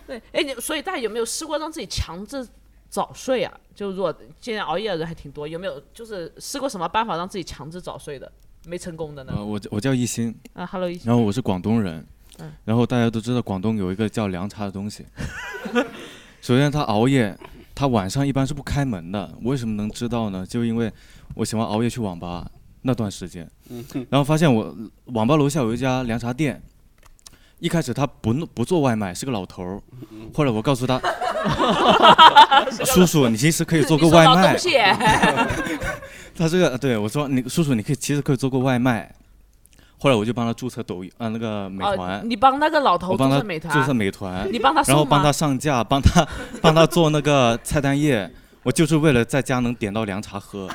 [0.06, 2.46] 对，哎，你所以大家有没有试过让自己强制
[2.90, 3.60] 早睡啊？
[3.74, 8.30] 就如果现在熬夜的人还挺多，有没有就是试过什么办法让自己强制早睡的？
[8.66, 9.32] 没成功的呢？
[9.34, 12.04] 呃，我我叫一心啊，Hello 一心然后我是广东人，
[12.40, 15.06] 嗯然后大家都知道广东有一个叫凉茶的东西。
[16.42, 17.34] 首先他熬夜，
[17.74, 19.32] 他晚上一般是不开门的。
[19.42, 20.44] 我为什么能知道呢？
[20.44, 20.92] 就因为
[21.34, 22.50] 我喜欢熬夜去网吧
[22.82, 24.76] 那段时间，嗯然后发现我
[25.06, 26.60] 网吧楼下有一家凉茶店。
[27.60, 29.80] 一开始他不不做外卖，是个老头儿。
[30.34, 31.00] 后来我告诉他，
[32.86, 34.56] 叔叔，你其实可以做个外卖。
[36.36, 39.14] 他这个对我说，你叔叔，你可以其实可以做个外卖。
[39.98, 42.18] 后来我就帮他注册抖音啊、那个美团。
[42.18, 46.26] 哦，你帮那个老头注册美团，注册美团，你帮他然后帮他上架，帮他
[46.62, 48.30] 帮他做那个菜单页。
[48.62, 50.68] 我就是为了在家能点到凉茶喝。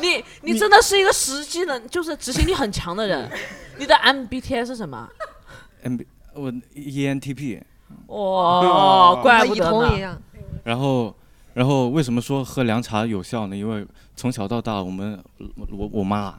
[0.00, 3.28] 你你真的是一个实际的，就是执行力很强的人。
[3.78, 5.08] 你的 MBTI 是什么？
[5.86, 7.62] M B 我 E N T P。
[8.08, 9.70] 哇， 怪不一得呢。
[9.70, 10.20] 同一样。
[10.64, 11.14] 然后，
[11.54, 13.56] 然后为什么说喝凉茶有效呢？
[13.56, 15.22] 因为从小到大，我们
[15.70, 16.38] 我我妈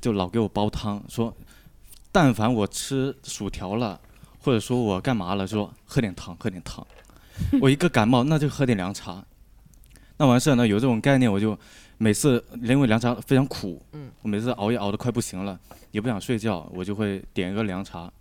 [0.00, 1.32] 就老给我煲汤，说
[2.10, 4.00] 但凡我吃薯条了，
[4.40, 6.84] 或者说我干嘛了，说喝点汤，喝点汤。
[7.60, 9.24] 我一个感冒，那就喝点凉茶。
[10.16, 11.56] 那完事儿呢，有这种概念，我就
[11.98, 15.58] 每次因为凉茶非常苦，嗯我每次熬夜熬得快不行了，
[15.92, 18.12] 也不想睡觉，我就会点一个凉茶，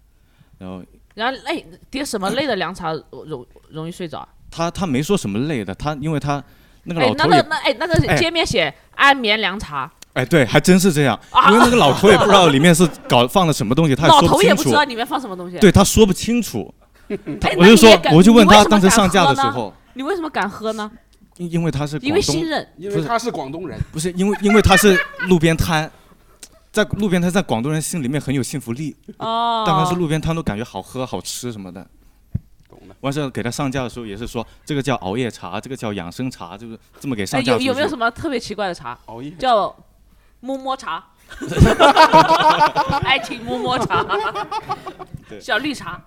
[0.62, 0.84] 然后
[1.16, 2.94] 然后累点什么类的凉茶
[3.26, 4.28] 容容易睡着啊？
[4.52, 6.42] 他他没说什么累的，他因为他
[6.84, 11.50] 那个哎老，头也那个那哎那个界面写安眠凉茶，哎，对，还真是这样，啊。
[11.50, 14.36] 因为那个老头也不知道里面是搞放了什么东西，他也老说清楚。
[14.36, 14.84] 头也不知道。
[14.84, 15.58] 里面放什么东西。
[15.58, 16.72] 对，他说不清楚，
[17.40, 19.36] 他哎，我就说那你也，敢我就问你为什么敢他当时上架喝呢？
[19.36, 20.92] 的时候，你为什么敢喝呢？
[21.38, 22.68] 因因为他是因为广东信任。
[22.78, 25.90] 因为他是广东人，不是因为因为他是路边摊，
[26.72, 28.96] 在路边摊在广东人心里面很有幸福力。
[29.18, 31.86] 哦但凡是路边摊都感觉好喝好吃什么的。
[33.02, 37.66] 完事儿给他上架的时候也是说这个叫熬夜茶，这个叫养生茶，就是这么给哎，上架出去。
[37.66, 38.98] 有有没有什么特别奇怪的茶？
[39.06, 39.76] 熬夜叫
[40.40, 41.04] 摸摸茶，
[43.04, 44.04] 爱情摸摸茶，
[45.30, 46.02] 对小绿茶。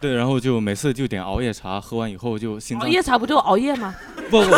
[0.00, 3.94] 对，然后就每次就点熬夜茶，喝完以后就心脏熬夜茶不就熬夜吗？
[4.30, 4.54] 不不，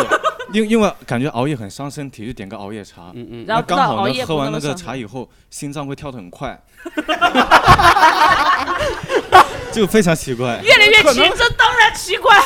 [0.53, 3.11] 因因为感觉熬夜很伤身体，就点个熬夜茶。
[3.13, 6.57] 嗯嗯然后不知道刚好呢，熬夜不喝完那个那么伤茶以后，心脏会跳得很快，
[9.73, 10.61] 就非常奇怪。
[10.63, 12.39] 越来越奇，这当然奇怪。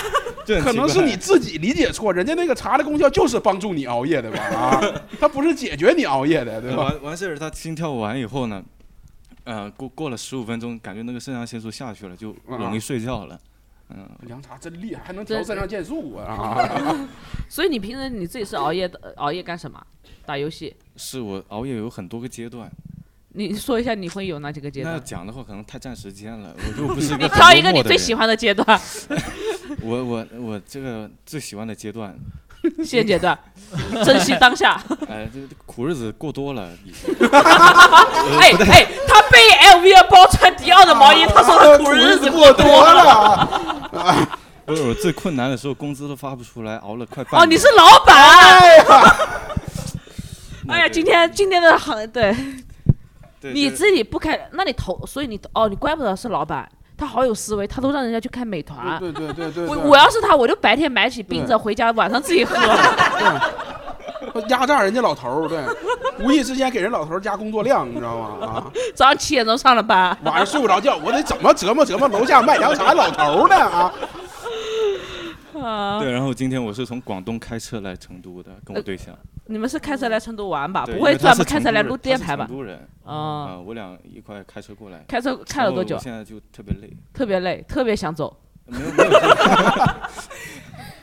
[0.44, 4.40] 就很奇怪可能是你自己理解错，人家那个茶的功效就是帮助你熬夜的吧？
[4.56, 4.82] 啊，
[5.20, 6.84] 它不是解决你熬夜的，对吧？
[6.84, 8.64] 完完事儿，他心跳完以后呢，
[9.48, 13.40] 呃，过过了十五分钟，感觉那个肾上腺素下去了，就容易睡觉了。
[13.90, 17.08] 嗯，凉茶真厉害，还能调肾上腺素啊！
[17.48, 19.82] 所以你平时你自己是熬夜的，熬夜干什么？
[20.26, 20.76] 打游戏。
[20.98, 22.70] 是我熬夜有很多个阶段，
[23.30, 25.06] 你说一下你会有哪几个阶段那段？
[25.08, 28.78] 讲的话可能太占时间了，我就不是一 个你挑一个你最喜欢的阶段。
[29.82, 32.14] 我我我这个最喜欢的阶段，
[32.84, 33.38] 现阶段，
[34.04, 34.82] 珍惜当下。
[35.10, 36.68] 哎，这苦日子过多了。
[38.40, 39.40] 哎哎，他背
[39.74, 44.30] LV 的包，穿迪奥的毛衣，他说他 苦日子过多了。
[44.66, 48.16] 不是我最困难的时候，工资都发不出来，熬了快半哦，你是老板。
[50.68, 52.36] 哎呀，今天今天的行，对
[53.54, 59.00] 你自己不开，那你投，所以你哦，你怪不得是老板，他好有思维，他都让人家去开美团。
[59.00, 62.58] 对对对对对我对我要是他，我就白天买起冰着回家，晚上自己喝。
[64.50, 65.60] 压榨人家老头儿，对，
[66.20, 68.46] 无意之间给人老头儿加工作量，你知道吗？
[68.46, 73.56] 啊，早上七点钟上了班，晚上睡不着觉，我得怎么折磨折磨楼下卖凉茶老头儿呢？
[73.56, 73.94] 啊，
[75.64, 79.16] 啊对，然后今天我是从广东开车来成都的，跟我对象。
[79.50, 80.86] 你们是开车来成都玩吧？
[80.86, 82.46] 不会专门开车来录电台吧？
[82.46, 82.88] 他是成都人。
[83.04, 85.04] 哦啊，我俩一块开车过来。
[85.08, 86.92] 开车开了多久现在就特别累。
[87.14, 88.36] 特别累，特别想走。
[88.66, 89.10] 没有没有。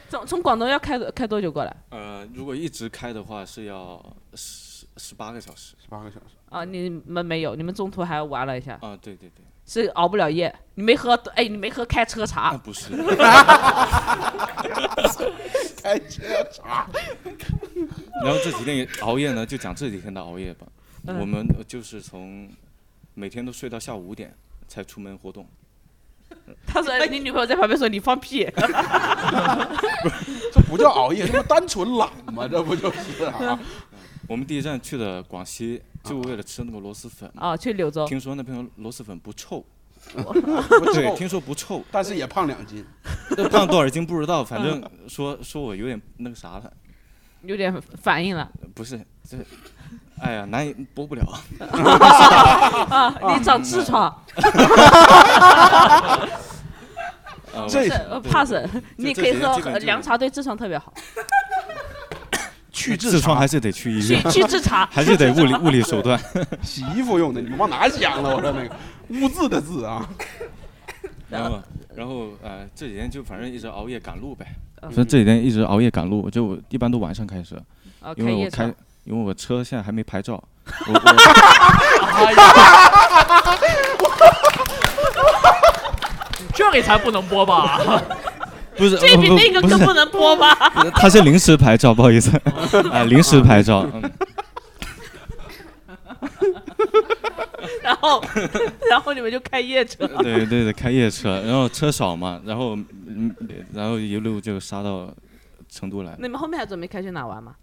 [0.09, 1.77] 从从广东要开开多久过来？
[1.91, 4.01] 呃，如果一直开的话，是要
[4.35, 5.75] 十十八个小时。
[5.83, 6.37] 十八个小时。
[6.51, 8.79] 啊，你们没有，你们中途还玩了一下。
[8.83, 9.45] 啊，对对对。
[9.67, 12.57] 是熬不了夜，你没喝，哎，你没喝开车茶？
[12.59, 12.91] 不是。
[15.83, 16.87] 开车茶。
[18.23, 20.67] 然后这几天也熬夜呢，就讲这几天的熬夜吧。
[21.07, 22.49] 嗯我们就是从
[23.13, 24.35] 每天都睡到下午五点
[24.67, 25.47] 才出门活动。
[26.67, 28.49] 他说你女朋友在旁边说你放屁。
[30.53, 32.49] 这不叫熬夜，这不单纯懒吗？
[32.49, 33.59] 这不就是啊？
[34.27, 37.29] 我们第一站去的广西，就为了吃那个螺蛳粉。
[37.35, 38.07] 啊，去柳州。
[38.07, 39.65] 听说那边螺蛳粉不臭。
[40.93, 42.85] 对，听说不臭，但是也胖两斤。
[43.51, 46.71] 胖多少斤不知道，反正说说我有点那个啥了。
[47.43, 48.51] 有点反应了。
[48.75, 49.39] 不是这，
[50.21, 51.23] 哎呀，难以播不了。
[52.91, 54.03] 啊，你长痔疮。
[54.03, 54.23] 啊
[57.69, 60.93] 这怕死，你可以喝凉茶，对痔疮特别好。
[62.75, 66.21] 去痔疮还是得去医院，去去痔疮还是得物理物理手段。
[66.61, 68.35] 洗衣服用的，你往哪想了？
[68.35, 68.75] 我说那个
[69.09, 70.07] 污渍的渍啊。
[71.31, 71.63] 然后，
[71.95, 74.47] 然后呃，这几天就反正一直熬夜赶路呗。
[74.83, 77.55] 嗯所以这几天一直熬夜赶路，就一般都晚上开始
[78.01, 78.65] 啊，因为我开
[79.05, 80.43] 因为我车现在还没牌照。
[86.55, 87.81] 这里才不能播吧？
[88.77, 90.55] 不是这比那个更不能播吧？
[90.97, 92.31] 他是临时牌照，不好意思，
[92.91, 93.87] 啊，临时牌照。
[93.93, 94.11] 嗯
[97.83, 98.23] 然后，
[98.89, 100.07] 然后你们就开夜车。
[100.23, 102.75] 对对对，开夜车，然后车少嘛，然后
[103.07, 103.35] 嗯，
[103.75, 105.13] 然后一路就杀到
[105.71, 107.55] 成都来，你们后面还准备开去哪玩吗？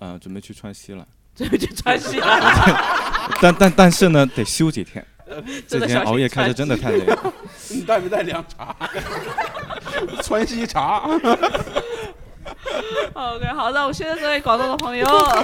[0.00, 1.06] 嗯，准备去川西了。
[1.34, 2.26] 准备去川西了。
[3.40, 5.04] 但但但是呢，得休几天，
[5.66, 7.32] 这几天熬夜开车真的太累了。
[7.70, 8.76] 你带没带凉茶？
[10.22, 11.08] 川西茶。
[13.14, 15.06] OK，好的，我现在这位广东的朋友。
[15.06, 15.42] 那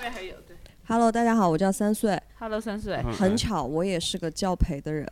[0.00, 0.56] 边还有对
[0.88, 2.20] Hello，大家好，我叫三岁。
[2.38, 3.00] ，Hello 三岁。
[3.18, 5.06] 很巧，我也是个教培的人。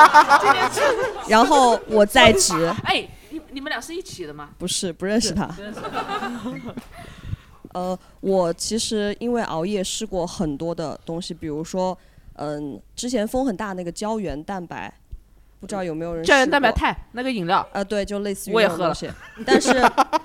[1.28, 4.50] 然后我在职，哎，你你们俩是一起的吗？
[4.58, 5.48] 不是不认识他。
[5.58, 5.80] 认识
[7.72, 11.96] 呃，我其实因为熬夜试过很多的东西，比如说，
[12.34, 14.92] 嗯，之前风很大那个胶原蛋白，
[15.60, 18.94] 不知道有没有人胶原蛋白肽那个饮料，啊，对，就类似于我也喝了。
[19.44, 19.70] 但是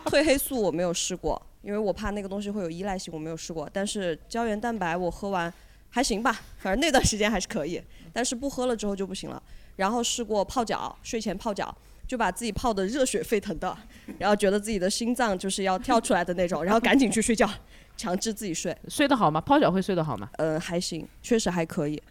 [0.05, 3.69] 褪黑素我没有试过，因为我怕那个东西会有依赖性，我没有试过。
[3.71, 5.53] 但是胶原蛋白我喝完
[5.89, 7.81] 还行吧，反正那段时间还是可以。
[8.13, 9.43] 但是不喝了之后就不行了。
[9.75, 11.75] 然后试过泡脚，睡前泡脚，
[12.07, 13.77] 就把自己泡得热血沸腾的，
[14.17, 17.49] 然后觉得自己的心脏就是要跳出来的那种，然后赶紧去睡觉，
[17.97, 18.73] 强制自己睡。
[18.87, 19.41] 睡得好吗？
[19.41, 20.29] 泡脚会睡得好吗？
[20.37, 22.01] 呃，还行，确实还可以。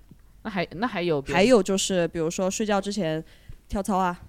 [0.45, 3.25] 那还那还有还有就是，比如说睡觉之前
[3.67, 4.21] 跳操啊，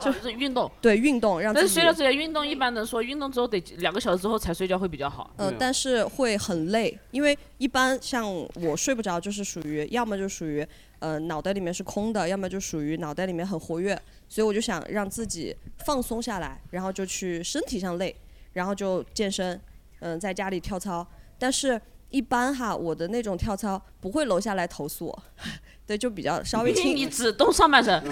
[0.00, 0.68] 就是运动。
[0.80, 5.32] 对运动让自己但是睡觉之前运动，一般的说运动之后得两个小时之后才睡觉会比较好。
[5.36, 10.66] 呃，但是会很累，因为一般像我睡不着，就是属于要么就属于
[10.98, 13.96] 呃脑袋里面是空的，要么就属于脑袋里面很活跃，
[14.28, 15.54] 所以我就想让自己
[15.84, 18.12] 放松下来，然后就去身体上累，
[18.54, 19.60] 然后就健身，
[20.00, 21.06] 嗯、在家里跳操，
[21.38, 21.80] 但是。
[22.14, 25.22] 一般哈，我的那种跳操不会楼下来投诉我，
[25.84, 26.94] 对，就比较稍微轻。
[26.94, 28.00] 你只动上半身，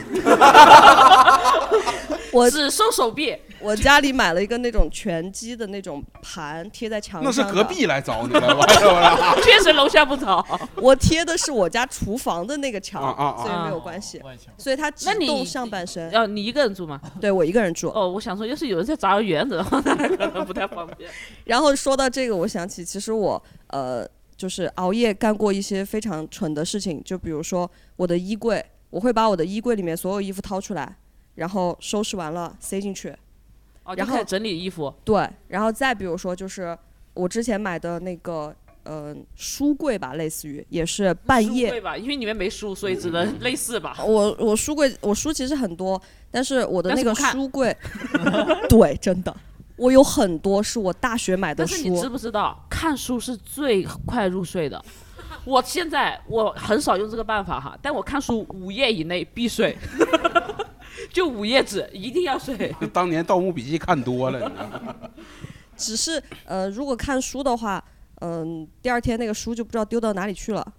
[2.33, 3.39] 我只收手臂。
[3.63, 7.25] 我家里买了一个那种拳击的那种盘，贴在墙上。
[7.25, 8.67] 那是隔壁来找你了吧？
[8.75, 9.45] 是不是？
[9.45, 10.45] 确实楼下不找。
[10.77, 14.21] 我贴的是我家厨房的那个墙，啊啊啊所以没有关系。
[14.59, 16.11] 所以它只动上半身。
[16.11, 17.01] 要你一个人住吗？
[17.21, 17.89] 对我一个人住。
[17.95, 21.09] 哦，我想说，要是有人在砸我园子的话， 那可能不太方便。
[21.45, 24.07] 然后说到这个，我想起其实我呃，
[24.37, 30.97] 就是熬夜干过一些非常蠢的事情，就比如说我的衣柜，我会把我的衣柜里面所有衣服掏出来，
[31.37, 33.15] 然后收拾完了塞进去。
[33.85, 34.93] 哦，然后整理衣服。
[35.05, 36.77] 对，然后再比如说就是
[37.15, 38.55] 我之前买的那个
[38.85, 41.97] 呃书柜吧，类似于也是半夜对吧？
[41.97, 43.97] 因为里面没书，所以只能类似吧。
[44.05, 47.77] 我我书柜我书其实很多，但是我的那个书柜，
[48.69, 49.35] 对，真的，
[49.77, 52.09] 我有很多是我大学买的但是你知。
[52.09, 54.83] 不知道，看书是最快入睡的。
[55.45, 59.77] 我现在我很少用这个办法哈，但我看书五页以内必睡，
[61.13, 62.75] 就五页纸一定要睡。
[62.93, 64.95] 当年《盗墓笔记》看多了，你知道吗？
[65.77, 67.83] 只是呃，如果看书的话，
[68.21, 70.75] 嗯、第二天那个书就不知道丢到哪里去了，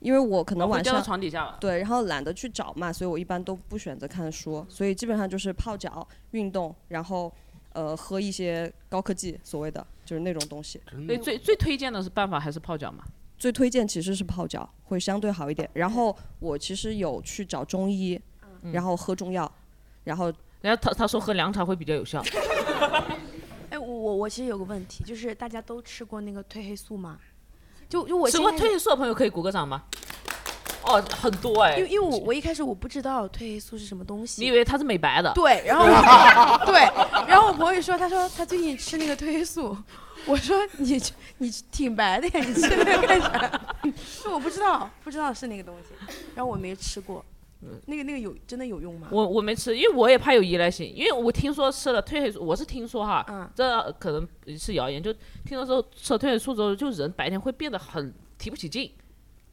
[0.00, 7.32] 因为我可能晚上、哦会掉到床底下了对，然后懒得去找嘛，所以我一般都不选择看书，所以基本上就是泡脚、运动，然后
[7.72, 10.80] 呃喝一些高科技，所谓的就是那种东西。
[11.06, 13.02] 所以最最推荐的是办法还是泡脚嘛？
[13.36, 15.68] 最推荐其实是泡脚，会相对好一点。
[15.72, 18.20] 然后我其实有去找中医，
[18.62, 19.50] 嗯然后喝中药，
[20.04, 22.22] 然后然后他他说喝凉茶会比较有效。
[23.70, 27.18] 哎，我我我其实有个问题，就是大家都吃过那个褪黑素吗？
[27.88, 29.82] 就就我吃过褪黑素的朋友可以鼓个掌吗？
[30.84, 31.76] 哦，很多哎。
[31.78, 35.32] 因为因为我我一开始我不知道褪黑素是什么东西，你以为它是美白的？
[35.34, 35.84] 对，然后
[36.66, 36.80] 对，
[37.26, 39.76] 然后我朋友说，他说他最近吃那个褪黑素，
[40.26, 41.00] 我说你
[41.38, 43.60] 你挺白的呀，你吃那个干啥？
[43.96, 47.24] 说我不知道，不知道是那个东西，然后我没吃过，
[47.86, 49.08] 那个那个有真的有用吗？
[49.10, 54.26] 我我没吃，因为我也怕有依赖性，因为我听说吃了褪黑素，我是听说哈，嗯这可能
[54.58, 55.12] 是谣言，就
[55.44, 58.92] 听说之后吃了褪黑素之后，就人白天会变得很提不起劲，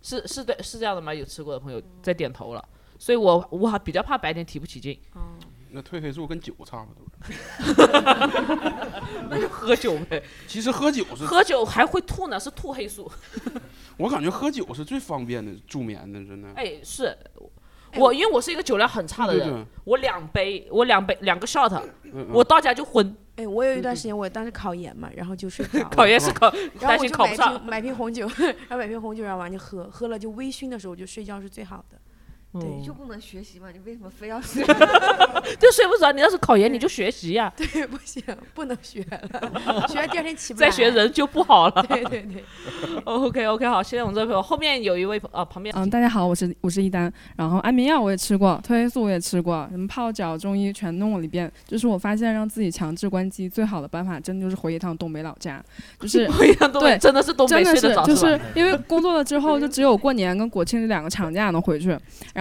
[0.01, 1.13] 是是对是这样的吗？
[1.13, 4.99] 有吃过的朋友在点头了，所以我我还比较怕白天提不起劲。
[5.73, 7.05] 那褪黑素跟酒差不多。
[9.29, 10.21] 那就喝酒呗。
[10.45, 13.09] 其实喝酒是喝酒还会吐呢，是吐黑素。
[13.95, 16.49] 我感觉喝酒是最方便的助眠的，真的。
[16.55, 17.17] 哎，是
[17.97, 23.15] 我因为我是一个酒量很差的对对人，我两杯，我两杯两个 shot，嗯我到家就昏。
[23.37, 25.89] 哎，我有一段时间，我当时考研嘛，然后就睡不着了。
[25.95, 31.97] 考研是考然后担心我就买一考不上瓶买瓶红酒， 然后买瓶红酒，然后完就喝，喝了就微醺的时候就睡觉是最好的。
[32.53, 33.67] 对，就不能学习嘛？
[33.71, 34.61] 你为什么非要睡？
[35.57, 37.51] 就睡不着，你要是考研你就学习呀。
[37.55, 38.21] 对，不行，
[38.53, 40.67] 不能学了， 学完第二天起不来。
[40.67, 41.85] 再学人就不好了。
[41.87, 42.43] 对对对。
[43.05, 44.41] OK OK，好，谢谢我们这位朋友。
[44.41, 51.49] 后面有一位啊，旁边嗯，大家好，我是我是一丹，然后安眠药我也吃过，褪黑素我也吃过，什么泡脚、中医全弄了一遍。
[51.65, 55.63] 就是我发现让自己强制关机最好的办法，真的就是回一趟东北老家，
[56.01, 61.97] 就是回一趟东北对，真的是东北真的睡得着就是是吧因为工作了之后，就只有过年跟国庆这两个长假能回去。
[62.33, 62.40] 然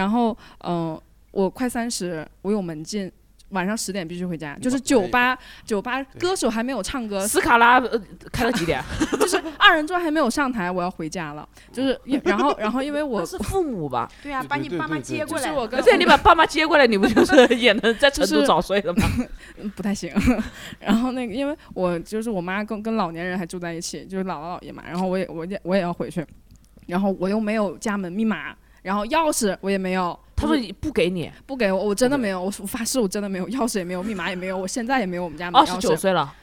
[0.63, 0.99] 嗯、
[1.31, 3.11] 我快三十，我有门禁。
[3.51, 8.81] 晚上十点必须回家，就是酒吧，酒吧歌手还没有唱歌，斯卡拉呃开到几点？
[9.19, 11.45] 就是二人转还没有上台，我要回家了。
[11.69, 14.09] 就是因，然后，然后因为我是父母吧？
[14.23, 15.43] 对啊，把你爸妈接过来。
[15.43, 19.03] 就是我跟对，你把爸妈接过来，你不就是 也能在成都就是早睡了吗？
[19.57, 20.09] 嗯不太行。
[20.79, 24.81] 然后那个，因为我就是我妈跟跟老年人还住在一起，就是姥姥姥爷嘛。
[24.87, 26.25] 然后我也我也我也要回去，
[26.87, 30.17] 然后我又没有家门密码，然后钥匙我也没有。
[30.35, 35.69] 他说就是不给你，不给我，我真的没有，我我发誓我真的没有，钥匙也没有，密码也没有，我现在也没有我们家门钥匙。
[35.69, 36.33] 二十九岁了，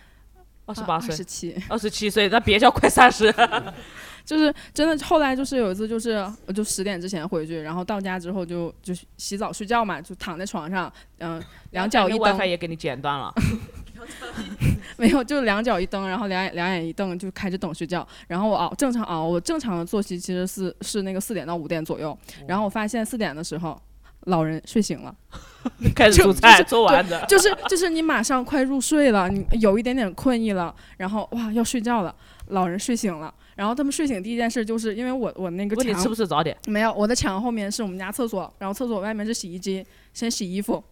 [0.67, 3.35] 二十八岁，二十七，二十七岁，那别叫快三十。
[4.25, 13.35] 就是真的，后来就是有一次，就是我就十点之前回去，然后到家之后就就洗澡睡觉嘛，就躺在床上，嗯、两脚一蹬 WiFi 也给你剪断了。
[14.97, 18.07] 没有，就两脚一蹬，然后两眼两眼一瞪，就开始等睡觉。
[18.27, 22.17] 然后我熬正常熬，我正常的作息其实是是那个四点到五点左右。
[22.47, 23.81] 然后我发现四点的时候，
[24.23, 25.15] 老人睡醒了，
[25.83, 32.15] 就开始煮菜就是做完的就是就是你马上快入睡了，你有一点点困意了，然后哇要睡觉了，
[32.49, 33.33] 老人睡醒了。
[33.55, 36.57] 然后他们睡醒第一件事就是因为我我那个墙问你吃不吃早点？
[36.69, 40.83] 没有，我的墙后面是我们家厕所，然后厕所外面是洗衣机，先洗衣服。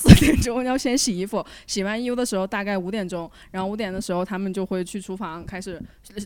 [0.00, 5.80] 四点钟 要先洗衣服，洗完衣服的时候大概五点钟，然后五点的时候他们就会去厨房开始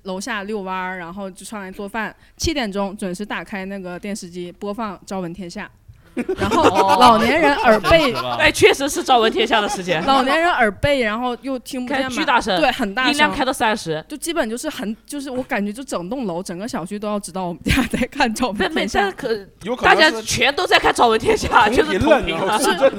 [0.04, 2.14] 楼下遛弯儿，然后就上来做饭。
[2.36, 5.66] 七点钟准时打开那个电视机播放《朝闻天下》，
[6.38, 6.62] 然后
[7.00, 10.02] 老年人耳背，哎，确实是朝闻天下的时间。
[10.06, 12.60] 老年人耳背，然后又听不开见嘛，巨大声。
[12.60, 19.00] 对，很大声，音量开到三十，就基本就是很，就是我感觉就整栋楼、整个小区都要知道我们家在看《朝闻天下。
[19.00, 19.12] 但》。
[19.16, 21.94] 可有可大家全都在看《朝闻天下》， 就是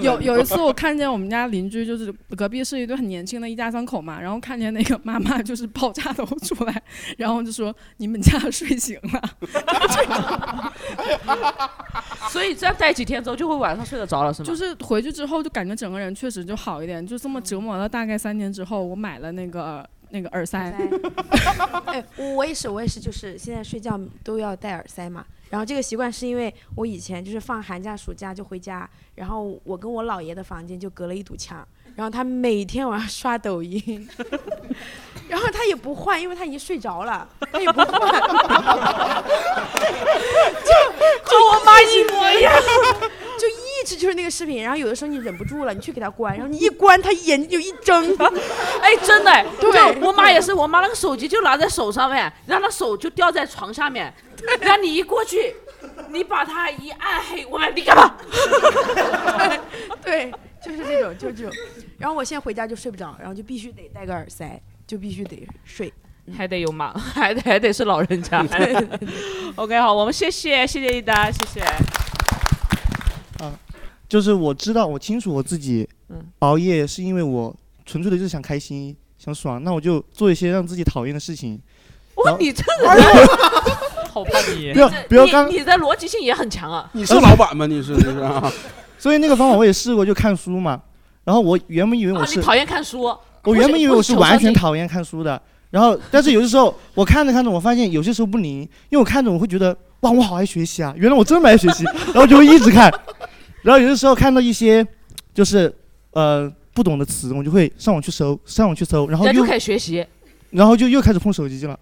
[0.02, 6.82] 有有一次我看见我们家邻居，就是隔壁是一对很年轻的一家三口嘛，然后看见那个妈妈就是抱家头出来，
[7.18, 9.22] 然后就说你们家睡醒了，
[12.30, 14.48] 所以这样待几天之后，就会晚上睡得着了，是吗？
[14.48, 20.60] 就是回去之后就感觉整个人确实就好一点，就这么折磨了大概三年之后，我买了那个那个耳塞，
[21.86, 22.04] 哎，
[22.36, 25.24] 我也是，我也是，就是现在睡觉都要戴耳塞嘛。
[25.50, 34.06] 然后这个习惯是因为我以前就是放寒假、暑假就回家，然后我跟我姥爷的房间就隔了一堵墙，然后他每天晚上刷抖音，
[35.28, 37.90] 然后他也不换，因为他已经睡着了，他也不换，
[40.64, 40.70] 就
[41.24, 42.54] 和我妈一模一样，
[43.40, 44.62] 就一直就是那个视频。
[44.62, 48.16] 然后有的时候你忍不住了，你去给他关，然后你一关，他眼睛就一睁，
[48.82, 50.00] 哎，真的，对。
[50.02, 54.14] 我妈也是，我妈那个手机就拿在手上面，然后她手就掉在床下面，
[54.60, 55.56] 然后你一过去，
[56.10, 58.16] 你把它一按黑，我们你干嘛？
[60.04, 60.32] 对，
[60.66, 61.54] 就是这种，就是这种。
[62.00, 65.94] 然后我现在回家就睡不着，然后就必须得戴个耳塞，就必须得睡。
[66.36, 68.44] 还得有妈， 还得还得是老人家。
[69.56, 71.64] OK，好，我们谢谢谢谢一丹，谢谢。
[74.08, 77.56] 就是我知道，我清楚我自己嗯熬夜是因为我
[77.86, 81.60] 纯粹的就是想开心、想爽，那我就做一些让自己讨厌的事情。
[82.16, 83.04] 哇，你这个人
[84.10, 86.90] 好叛逆，不要不要刚你你的逻辑性也很强啊。
[86.94, 87.66] 你是老板吗？
[87.68, 88.52] 你是你是啊？
[89.06, 90.82] 所以那个方法我也试过，就看书嘛。
[91.24, 93.04] 然后我原本以为我啊，是，你讨厌看书？
[93.44, 95.40] 我原本以为我是完全讨厌看书的。
[95.70, 102.92] 然后，但是有的时候我看着看着，我发现有些时候不灵，因为我看着我会觉得哇，我好爱学习啊，原来我这么爱学习， 然后就会一直看。
[103.62, 104.84] 然后有的时候看到一些
[105.36, 105.72] 就是
[106.14, 110.04] 呃不懂的词，我就会上网去搜，上网去搜，然后又人家就开始学习。
[110.50, 111.78] 然后就又开始碰手机去了。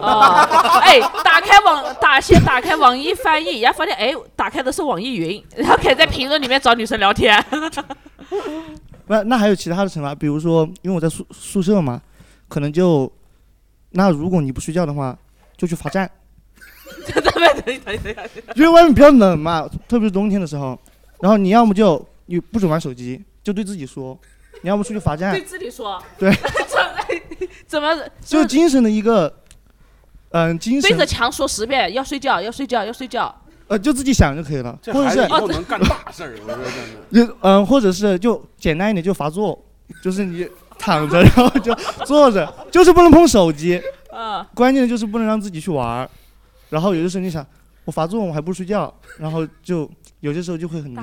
[0.00, 0.44] 啊，
[0.82, 7.42] 哎，打开网打先打开网易翻译，然后发现哎，打开的是网易云，然后可以在评论里面找女生聊天。
[9.06, 12.00] 那那还有其他的惩罚，比如说，因为我在宿宿舍嘛，
[12.48, 13.10] 可能就，
[13.90, 15.16] 那如果你不睡觉的话，
[15.56, 16.08] 就去罚站，
[18.54, 20.78] 因为外面比较冷嘛，特别是冬天的时候，
[21.20, 24.16] 然后你要么就你不准玩手机，就对自己说，
[24.62, 25.32] 你要么出去罚站。
[25.32, 26.32] 对，自己说，对，
[27.66, 29.39] 怎么就精神的一个，
[30.30, 30.90] 嗯、精神。
[30.90, 33.34] 对着墙说十遍要睡觉要睡觉要睡觉，
[33.68, 37.26] 呃，就自己想就可以了，这或者是孩子以后能干大事儿，我说真的。
[37.26, 39.58] 就嗯、或者是就简单一点，就罚坐，
[40.02, 41.74] 就是你躺着，然后就
[42.04, 43.80] 坐着，就是不能碰手机。
[44.10, 46.10] 啊，关键的就是不能让自己去玩儿。
[46.68, 47.46] 然后有的时候你想，
[47.84, 49.88] 我罚坐我还不如睡觉，然后就
[50.20, 50.98] 有些时候就会很迷。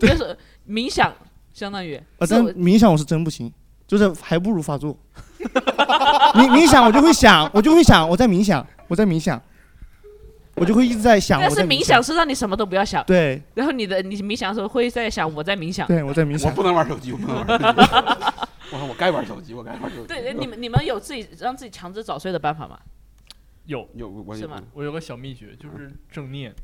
[0.00, 0.36] 就是
[0.68, 1.12] 冥想，
[1.52, 1.96] 相当于。
[2.18, 3.50] 啊，但冥想我是真不行，
[3.86, 4.96] 就是还不如发作。
[6.34, 9.40] 冥冥想我就会想，我就会想我在冥想，我在冥想，
[10.54, 11.40] 我就会一直在想。
[11.40, 13.04] 但是在冥想是让你什么都不要想。
[13.04, 13.42] 对。
[13.54, 15.86] 然后你的你冥想的时候会在想我在冥想。
[15.86, 16.50] 对，我在冥想。
[16.50, 17.64] 我不能玩手机，我不能玩手机。
[18.72, 20.06] 我说我该玩手机，我该玩手机。
[20.08, 22.78] 对，你们你们有自己让自己强制早睡的办法吗？
[23.66, 24.62] 有有我是吗？
[24.72, 26.54] 我有个小秘诀，就是正念。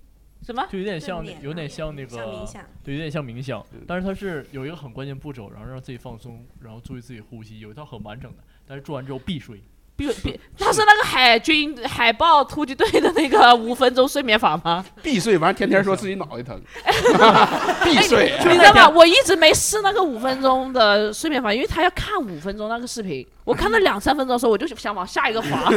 [0.43, 0.67] 什么？
[0.71, 8.39] 就有点像有点像那个像冥想对，有点像冥想，但是它是有一个很关键步骤，然后让自己放松，然后注意自己呼吸，有一套很完整的，
[8.71, 9.61] 但是做完之后必 睡。
[10.01, 14.83] 必必，他是那个海军海豹突击队的那个五分钟睡眠法吗？
[15.03, 16.59] 必睡，完天天说自己脑袋疼，
[17.85, 18.33] 必睡。
[18.47, 18.89] 你知道吗？
[18.89, 25.71] 我一直没试那个五分钟的睡眠法，因为他要看五分钟那个视频，我看了两三分钟的时候，我就想往下一个滑。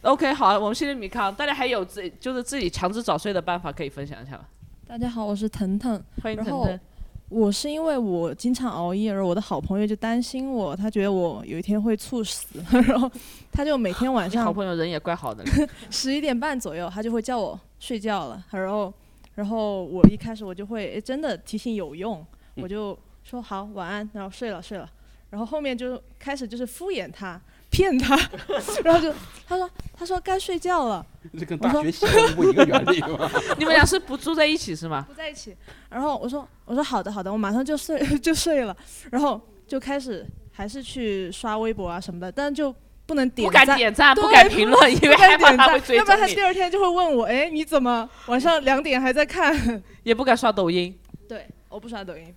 [0.00, 4.44] OK，好，我们谢谢米康，大家还有自己就是自己强制早睡的办法可以分享一下吗？
[4.88, 6.80] 大家好，我是腾腾，欢迎腾腾
[7.28, 12.46] 我是因为我经常熬夜，而我的好朋友就担心我，他觉得我有一天会猝死，
[12.86, 13.10] 然后
[13.52, 15.44] 他就每天晚你好上朋友人也怪好的，
[15.90, 18.92] 十一点半左右，他就会叫我睡觉了，然后
[19.34, 22.24] 然后我一开始我就会诶真的提醒有用，
[22.56, 24.90] 嗯我就说好晚安，然后睡了睡了，
[25.30, 27.40] 然后后面就开始就是敷衍他。
[27.78, 28.18] 骗他，
[28.82, 29.14] 然后就
[29.46, 31.06] 他说他说该睡觉了，
[31.38, 32.04] 这跟大学习
[32.34, 33.30] 不一个原理吗？
[33.56, 35.04] 你们俩是不住在一起是吗？
[35.06, 35.56] 不在一起。
[35.88, 38.76] 然后我说我说好的好的，我马上就睡 就睡了，
[39.12, 42.74] 然后就开始还是去刷微博啊什么的，但就
[43.06, 49.82] 不能点不敢赞点赞不敢评论因为害怕他会追要不然他第二天就会问我，哎，你怎么晚上两点还在看？
[50.02, 50.98] 也不敢刷抖音。
[51.28, 52.34] 对，我不刷抖音。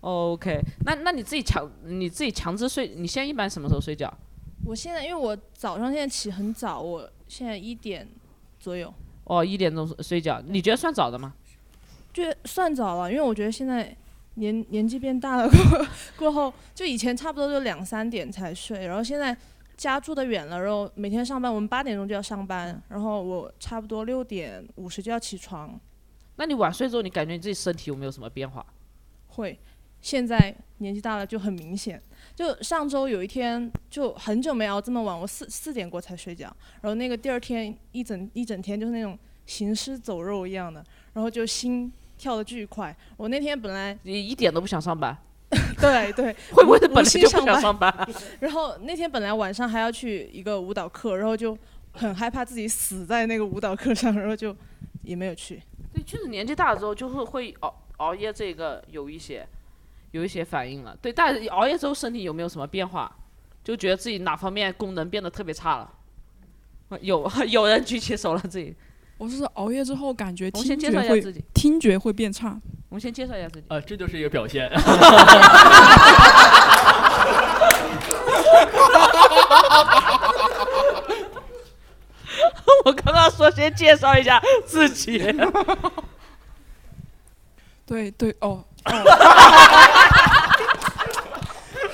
[0.00, 4.12] OK，那那你自己强你自己强制睡，你现在一般什么时候睡觉？
[4.64, 8.08] 我现在因为我早上现在起很早，我现在一点
[8.58, 8.92] 左右，
[9.24, 11.34] 哦，一点钟睡觉，你觉得算早的吗？
[12.12, 13.94] 就算早了，因为我觉得现在
[14.34, 15.86] 年年纪变大了过
[16.18, 19.36] 过后，就以前差不多就两三点才睡，然后现在
[19.76, 25.78] 家住的远了，然后每天上班，我们八点钟就要上班，然后我差不多六点五十就要起床，
[26.36, 28.64] 那你晚睡之后，你感觉你自己身体有没有什么变化？
[29.28, 29.58] 会，
[30.00, 32.02] 现在年纪大了就很明显。
[32.36, 40.84] 就上周有一天就很久没熬这么晚，我四四点过才睡觉，然后那个第二天一整一整天就是那种行尸走肉一样的，
[41.14, 42.94] 然后就心跳的巨快。
[43.16, 45.16] 我那天本来你一点都不想上班，
[45.80, 48.08] 对对， 会不会是本来就不想上上班？
[48.40, 51.56] 然后那天本来晚上还要去一个舞蹈课，然后就
[51.92, 54.54] 很害怕自己死在那个舞蹈课上，然后就
[55.02, 55.62] 也没有去。
[55.94, 59.46] 对，确实年纪大了之后就会会熬熬夜，这个有一些
[60.16, 60.96] 有一些反应了。
[61.00, 63.10] 对，但是熬夜之后身体有没有什么变化？
[63.62, 65.90] 就觉得自己哪方面功能变得特别差了？
[67.00, 68.74] 有 有人举起手了，自己。
[69.18, 72.60] 我是熬夜之后感觉我先介听觉会绍一下自己听觉会变差。
[72.88, 73.66] 我们先介绍一下自己。
[73.68, 74.70] 啊，这就是一个表现。
[82.84, 85.18] 我刚刚说先介绍一下自己。
[87.84, 89.85] 对对哦哦。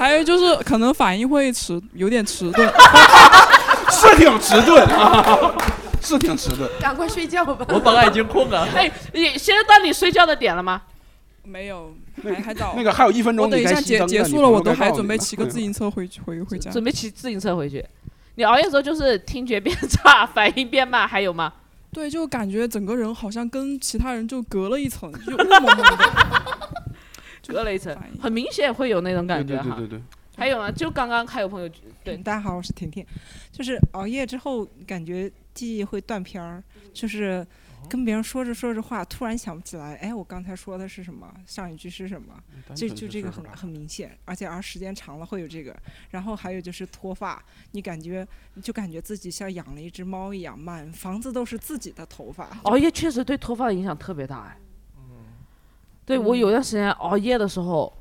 [0.03, 2.69] 还有就是可能反应会迟，有点迟钝。
[3.89, 5.55] 是挺迟钝啊，
[6.03, 6.69] 是挺迟钝。
[6.81, 7.65] 赶快睡觉吧。
[7.69, 8.67] 我本来已经困了。
[8.75, 10.83] 哎，你现在到你睡觉的点了吗？
[11.45, 12.75] 没有，还还早。
[12.77, 16.69] 那个还有一分钟我等一下结结束了，我都还准备骑个自行车回去回回家。
[16.73, 17.85] 准备骑自行车回去。
[18.35, 21.53] 你熬夜的时候就是听觉变差，反应变慢，还有吗？
[21.93, 25.99] 对，就感觉整个人好像跟其他人就隔了一层，就雾蒙蒙的。
[27.47, 29.77] 隔了一层，很明显会有那种感觉哈。
[29.77, 30.03] 对对对对。
[30.35, 31.69] 还有啊，就刚刚还有朋友
[32.03, 33.07] 对，大家好，我是甜甜，
[33.53, 36.65] 就是熬夜之后感觉记忆会断片儿，
[36.95, 37.47] 就是
[37.87, 42.35] 跟别人说着说着话，突然想不起来，哎，我刚才说的是什么，上一句是什么，
[42.67, 45.77] 单就就这个很很明显，而且而时间长了会有这个，
[46.11, 48.27] 然后还有就是脱发，你感觉
[48.63, 54.57] 就感觉自己像养了一只猫一样，满房子都是自己的头发，熬夜确实对脱发的影响特别大哎。
[56.05, 57.93] 对我有段时间熬夜的时候，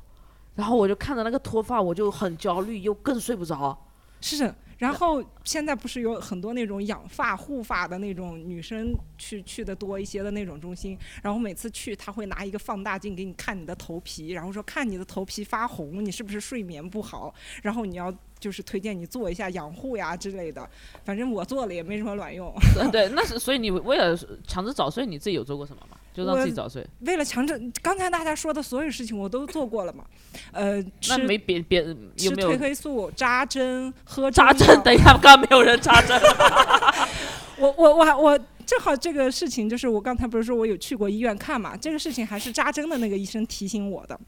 [0.56, 3.76] 然后我就看着那个脱发，我就很焦虑，又更睡不着。
[4.20, 20.68] 是，然后现在不是有很多那种养发护发的那种女生去去的多一些的那种中心，然后每次去他会拿一个放大镜给你看你的头皮，然后说看你的头皮发红，你是不是睡眠不好，然后你要就是推荐你做一下养护呀之类的。
[21.04, 22.52] 反正我做了也没什么卵用。
[22.78, 24.16] 呃 对，那是所以你为了
[24.46, 25.96] 强制早睡，你自己有做过什么吗？
[26.12, 26.86] 就让自己我早睡。
[27.00, 30.04] 为了强制，刚才大家说的所有事情我都做过了嘛。
[30.52, 34.80] 呃，那吃没别别有没有吃褪黑素、扎针、喝扎针？
[34.82, 36.20] 等一下，刚刚没有人扎针。
[37.58, 44.18] 我我我还我正好这个事情就是我刚才不是说我有去过医院看嘛，这个事情还是扎针的那个医生提醒我的。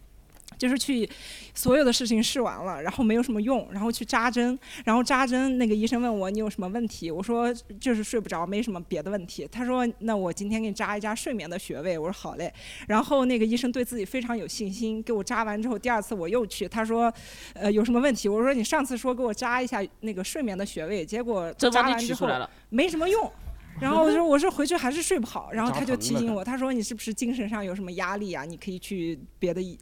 [0.58, 1.08] 就是去
[1.54, 9.48] 所有的事情试完了，然后没有什么用，然后去扎针，然后扎针那个医生问我你有什么问题， 我说就是睡不着，没什么别的问题。
[9.50, 12.52] 他说那我今天给你扎一扎睡眠的穴位，我说好嘞。
[12.86, 17.12] 然后那个医生对自己非常有信心，给我扎完之后，第二次我又去，他说
[17.54, 18.28] 呃有什么问题？
[18.28, 23.30] 我说你上次说给我扎一下那个睡眠的穴位，结果扎完之后取出来了没什么用。
[23.80, 28.44] 然后我说我说回去还是睡不好，然后他就提醒我，他说你是不是精神上有什么压力啊？
[28.44, 29.76] 你可以去别的医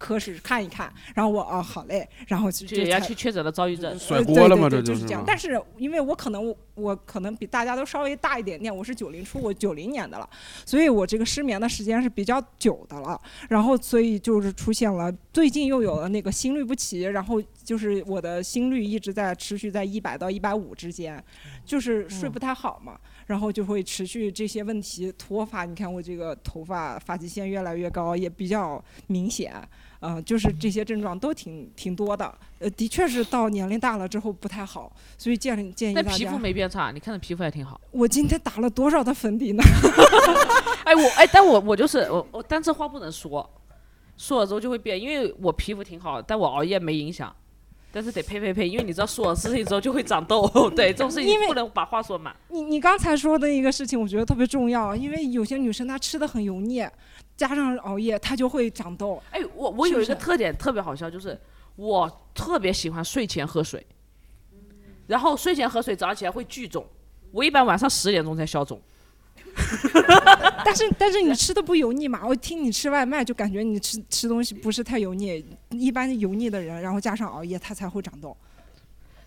[0.00, 0.90] 科室看一看。
[1.14, 3.92] 然后我哦好嘞，然后就就人家才去确诊了躁郁症。
[4.08, 5.22] 呃对对对就是这样。
[5.26, 10.28] 但是因为我可能我我可能比大家都稍微大一点点，我是九零初，我九零年的了，
[10.64, 13.20] 所以我这个失眠的时间是比较久的了。
[13.48, 21.22] 然后所以就是出现了，最近又有了那个心律不齐，然后就是我的心率一直在持续在一百到一百五之间，
[21.64, 22.98] 就是睡不太好嘛。
[23.30, 29.54] 然后就会持续这些问题，脱发，你看我这个头发发际线越来越高，也比较明显，
[30.00, 36.36] 呃，就是这些症状都挺挺多的，呃，的确是到年龄大了之后不太好，所以建议建议大家但皮肤。
[36.36, 37.80] 没变差，你看的皮肤还挺好。
[37.92, 39.62] 我今天打了多少的粉底呢？
[40.82, 43.48] 哎，我哎，但我我就是我我，但这话不能说，
[44.16, 47.32] 说了之后就会变，因为我皮肤挺好，但我熬夜没影响。
[47.92, 52.34] 但是得呸呸呸，因为你知道说了事情之后就会长痘， 对这种事情不能把话说满。
[52.48, 56.86] 你你刚才说的一个事情，我觉得特别重要，因为有些女生她吃的很油腻，
[57.36, 59.20] 加上熬夜，她就会长痘。
[59.30, 61.36] 哎，我我有一个特点特别好笑，就是
[61.76, 63.84] 我特别喜欢睡前喝水，
[65.06, 66.86] 然后睡前喝水，早上起来会聚肿。
[67.32, 68.80] 我一般晚上十点钟才消肿。
[70.64, 72.20] 但是但是你吃的不油腻嘛？
[72.26, 78.36] 我听你吃外卖就感觉你吃吃东西不是太油腻，一般油腻的人，然后加上熬夜，他才会长痘。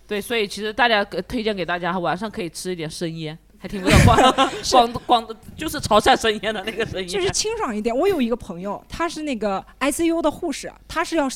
[0.07, 7.95] 对，所以其实大家呃推荐给大家，晚上可以吃一点生腌，还听不到广广广就是潮汕生腌的那个生腌，就是清爽一点。
[7.95, 11.29] 我有一个朋友，他是那个 ICU 的护士，他是要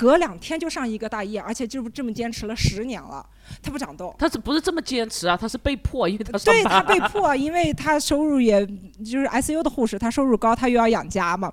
[0.00, 3.22] 隔两天就上一个大夜，而且就这么坚持了十年了，
[3.62, 4.14] 他不长痘。
[4.18, 5.36] 他是不是这么坚持啊？
[5.36, 8.66] 他是被迫，因为他上对他被迫，因为他收入也
[9.04, 11.52] 就是 ICU 的护士，他收入高，他又要养家嘛，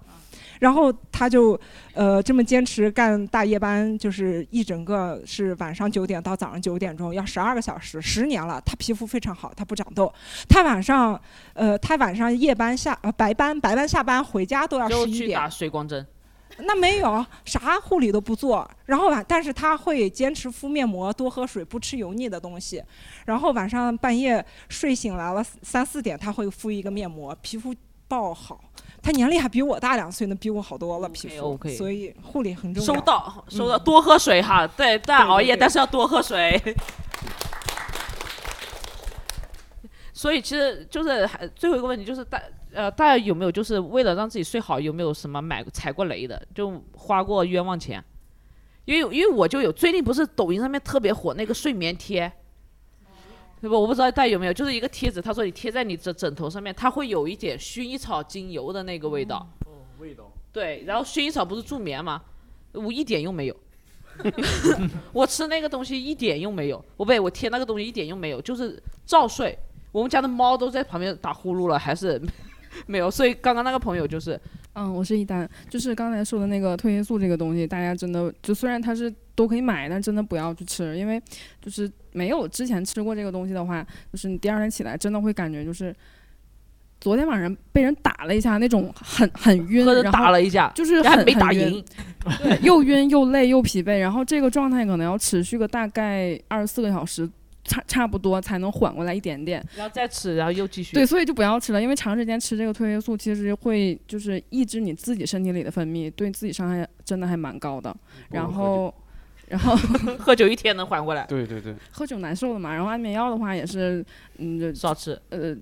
[0.60, 1.60] 然后他就
[1.94, 10.10] 呃这么坚持干大夜班，就是一整个是晚上九点到早上九点钟，要十二个小时，十年了，他皮肤非常好，他不长痘。
[10.48, 11.22] 他晚上
[11.52, 16.08] 呃他晚上夜班下呃白班白班下班回家都要就十一点去打，水光针。
[16.60, 22.84] 那没有啥护理都不做，然后晚，但是他会坚持敷面膜，多喝水，不吃油腻的东西。
[23.26, 27.74] 然后晚上半夜睡醒来了三四点，他会敷一个面膜，皮肤
[28.08, 28.60] 爆好。
[29.02, 32.94] 他年龄还比我大两岁呢，比我好多了皮肤 OK，所以护理很重要。
[32.94, 34.66] 收到，收嗯到，多喝水哈。
[34.68, 36.60] 对，但熬夜，对对但是要多喝水。
[40.12, 42.42] 所以其实就是还最后一个问题就是大
[42.78, 48.04] 呃大家有没有就是为了让自己睡好有没有什么买踩过雷的就花过冤枉钱？
[48.86, 52.32] 因为因为我就有最近不是抖音上面特别火那个睡眠贴，
[53.60, 53.78] 对吧？
[53.78, 59.46] 我不知道大家有没有，就是一个贴纸，他说你贴在你的枕头上面，它会有一点薰衣草精油的那个味道。
[59.66, 60.32] 哦，味道。
[60.54, 62.22] 对，然后薰衣草不是助眠吗？
[62.74, 63.58] 我一点用没有。
[65.12, 69.58] 我吃那个东西一点用没有，我不对，我贴那个东西一点用没有，就是照睡。
[69.92, 72.22] 我们家的猫都在旁边打呼噜了，还是
[72.86, 73.10] 没有。
[73.10, 74.40] 所以刚刚那个朋友就是，
[74.74, 81.22] 嗯，我是一丹，就是刚才说的那个褪黑素这个东西，大家真的就虽然它是都可以买，但真的不要去吃，因为
[81.62, 85.96] 就是没有之前吃过这个东西的话，就是你第二天起来真的会感觉就是。
[87.00, 91.86] 昨天晚上被人打了一下，那种很很晕，然后打了一下就是很还没打晕赢
[92.42, 97.30] 对，又晕又累又疲惫，然后这个状态可能要持续个大概二十四个小时，
[97.68, 99.64] 差差不多才能缓过来一点点。
[99.76, 100.96] 然后再吃，然后又继续。
[100.96, 107.96] 对，所以就不要吃了，因为长时间吃这个褪黑素，其实会就是抑制你自己身体里的分泌，对自己伤害真的还蛮高的。
[108.30, 108.94] 然后，
[109.48, 109.76] 然后
[110.18, 111.26] 喝酒一天能缓过来。
[111.26, 114.04] 对对对，喝酒难受的嘛，然后安眠药的话也是，
[114.38, 115.56] 嗯，少吃，呃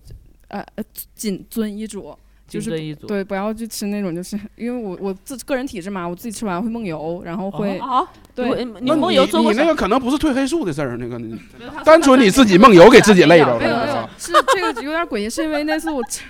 [0.47, 0.83] 呃呃，
[1.15, 2.15] 谨遵医嘱。
[2.47, 11.35] 就是对，不要去吃那种，就是因为我我自个人体质嘛，我自己吃完会梦游，然后会、啊啊对，你那梦游做过啥你那个可能不是褪黑素的事儿，那个你
[11.83, 16.21] 单纯你自己梦游给自己累着没有没有了。，是这个有点诡异，是因为那次我吃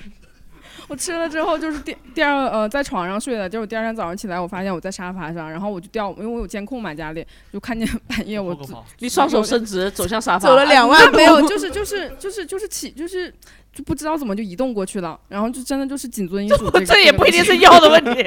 [0.87, 8.55] 我吃了之后就是第第二呃在床上睡的，结果第二天早上起来，我发现我在沙发上，然后我就掉，因为我有监控嘛家里，就看见 半夜我
[8.99, 13.33] 你双手伸直走向沙发，走了两 万没有，就是就是就是就是起就是
[13.76, 16.72] 就不知道怎么就移动过去了，然后就真的就是谨遵医嘱。
[16.85, 18.11] 这也不一定是腰的问题。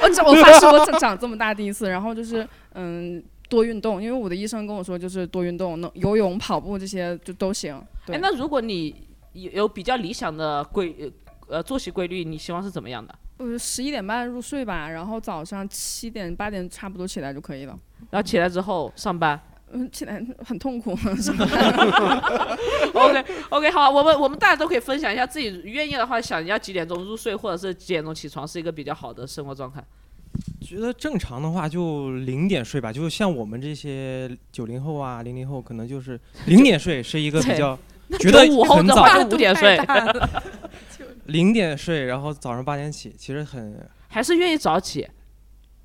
[0.00, 7.82] 我长我发誓我长长这么大第一次，然后就是嗯多运动，因为我的医生跟我说就是多运动，能游泳、跑步这些就都行。
[8.06, 8.94] 对哎，那如果你
[9.32, 11.12] 有有比较理想的规
[11.48, 13.12] 呃作息规律，你希望是怎么样的？
[13.38, 17.76] 呃，十一点半入睡吧，然后早上七点八点差不多起来就可以了。
[18.10, 19.40] 然后起来之后上班。
[19.74, 20.92] 嗯，起来很痛苦。
[22.94, 29.84] OK OK，好，我们我们大家都可以分享一下自己愿意的话，想要几点钟入睡，或者是几点钟起床，是一个比较好的生活状态。
[30.60, 37.78] 觉得正常的话就零点睡吧，就像我们这些九零后啊、零零后，可能就是 零点睡是一个比较
[38.10, 39.78] 对觉得95后很早的话就5点睡
[41.26, 45.08] 零点睡，然后早上八点起，其实很还是愿意早起。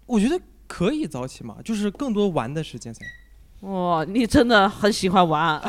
[0.05, 3.03] 我觉得可以早起嘛，就是更多玩的时间噻。
[3.61, 5.61] 哇，你真的很喜欢玩。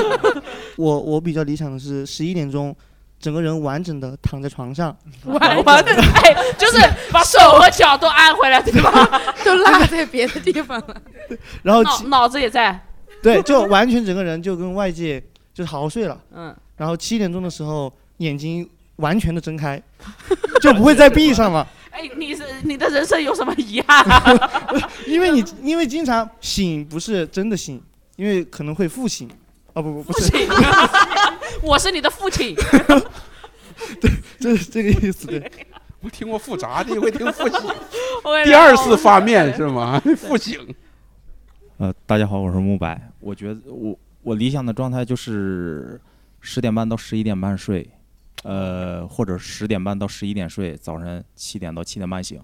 [0.76, 2.74] 我我比较理想的是十一点钟，
[3.20, 6.78] 整个人完整的躺在床上，完完的，哎， 就是
[7.12, 9.20] 把手和脚都安回来，对吧？
[9.44, 10.96] 都落在别的地方了。
[11.62, 12.78] 然后脑脑子也在。
[13.22, 15.20] 对，就完全整个人就跟外界
[15.52, 16.18] 就是好好睡了。
[16.34, 16.54] 嗯。
[16.76, 19.82] 然后七点钟的时候，眼睛完全的睁开，
[20.60, 21.66] 就不会再闭上了。
[21.96, 24.90] 哎，你是你的人生有什么遗憾 啊？
[25.06, 27.82] 因为你因为经常醒不是真的醒，
[28.16, 29.26] 因为可能会复醒。
[29.72, 30.30] 哦不不不是，
[31.62, 32.54] 我是你的父亲。
[34.00, 35.50] 对这是这个意思对。
[36.00, 37.58] 我听过复杂的，会听复醒
[38.24, 39.98] 我也，第二次发面是吗？
[40.18, 40.74] 复醒。
[41.78, 43.10] 呃，大家好，我是慕白。
[43.20, 45.98] 我觉得我我理想的状态就是
[46.40, 47.88] 十点半到十一点半睡，
[48.46, 52.40] 呃，或者十点半到十一点睡，早晨七点到七点半醒。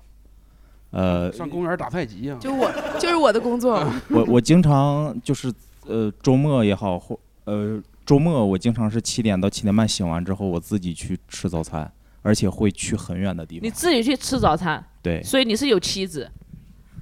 [0.90, 3.82] 呃，上公园打太极呀、就我就是我的工作。
[4.10, 5.52] 我 我经常就是
[5.86, 11.90] 呃周末也好或呃周末我经常是七点到七点半醒完之后，我自己去吃早餐，
[12.22, 13.64] 而且会去很远的地方。
[13.66, 14.84] 你自己去吃早餐。
[15.00, 16.30] 对所以你是有妻子，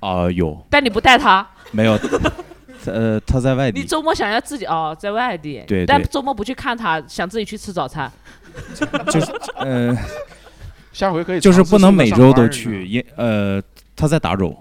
[0.01, 1.47] 啊、有但你不带她。
[1.73, 1.99] 没有？
[2.87, 3.81] 呃，他在外地。
[3.81, 5.63] 你周末想要自己哦，在外地。
[5.67, 8.11] 对对但周末不去看她，想自己去吃早餐。
[9.11, 9.97] 就是呃，
[10.93, 13.63] 下回可以就是不能每周都去，因呃
[13.97, 14.57] 他在达州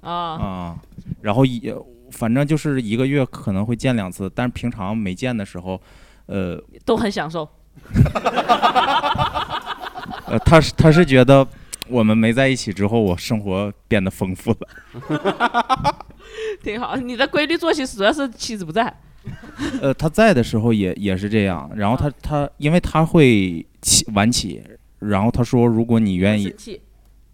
[0.00, 0.76] 啊啊，
[1.20, 1.74] 然后也
[2.12, 5.80] 反正就是一个月可能会见两次，但是平常没见的时候，
[6.26, 7.48] 呃都很享受。
[10.26, 11.46] 呃他是他是觉得
[11.88, 16.06] 我们没在一起之后，我生活变得丰富了。
[16.62, 18.92] 挺好，你的规律作息主要是妻子不在。
[19.82, 24.62] 呃，他在的时候也也是这样，然后他他因为他会起晚起，
[25.00, 26.54] 然后他说如果你愿意，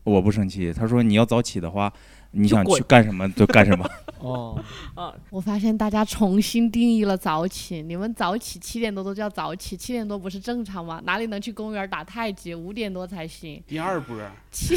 [0.05, 0.73] 我不生气。
[0.73, 1.93] 他说你要早起的话，
[2.32, 3.88] 你想去干什么就干什么。
[4.22, 4.56] 哦，
[4.94, 7.82] 啊，我发现大家重新定义了早起。
[7.82, 11.00] 你们早起七点多都叫早起，七点多不是正常吗？
[11.04, 12.54] 哪里能去公园打太极？
[12.54, 13.60] 五点多才行。
[13.66, 14.16] 第二波。
[14.50, 14.76] 七。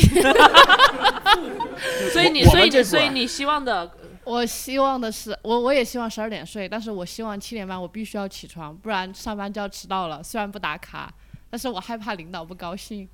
[2.11, 3.91] 所以你我所以你所以你希望的，
[4.23, 10.23] 我希望的是，我我也希望十二点睡，但是我希望七点半我必须要起床，不然上班就要迟到了。
[10.23, 11.13] 虽然不打卡，
[11.51, 13.07] 但是我害怕领导不高兴。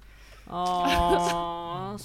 [0.47, 1.97] 哦，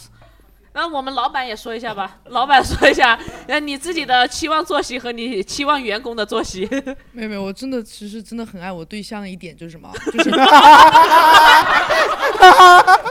[0.77, 6.69] 那我们老板也说一下吧， 老板说一下，呃，你自己的期望作息和你期望员工的作息。
[7.13, 10.31] 没有没有，我真的其实真的很爱我对象的一点就是什么， 就是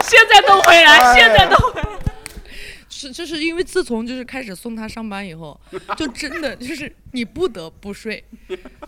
[0.00, 1.88] 现在都回来，现在都回来。
[2.88, 5.60] 是就是因为自从就是开始送他上班以后，
[5.96, 8.24] 就真的就是你不得不睡，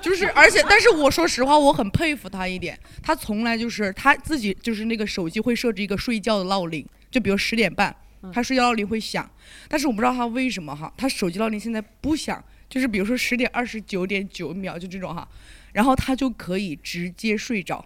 [0.01, 7.95] 就是而且但是我说实话，我很佩服他一点，他从来就是他自己就是那个手机会设置一个睡觉的闹铃，就比如十点半，
[8.33, 9.29] 他睡觉闹铃会响，
[9.69, 15.27] 但是我不知道他为什么哈，他手机闹铃现在不响，就是比如说十点二十九点九秒就这种哈，
[15.73, 17.85] 然后他就可以直接睡着。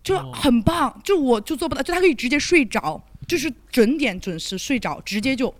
[0.00, 5.54] 就很棒，就我就做不到，就他可以直接睡着，就是准点准时睡着，直接就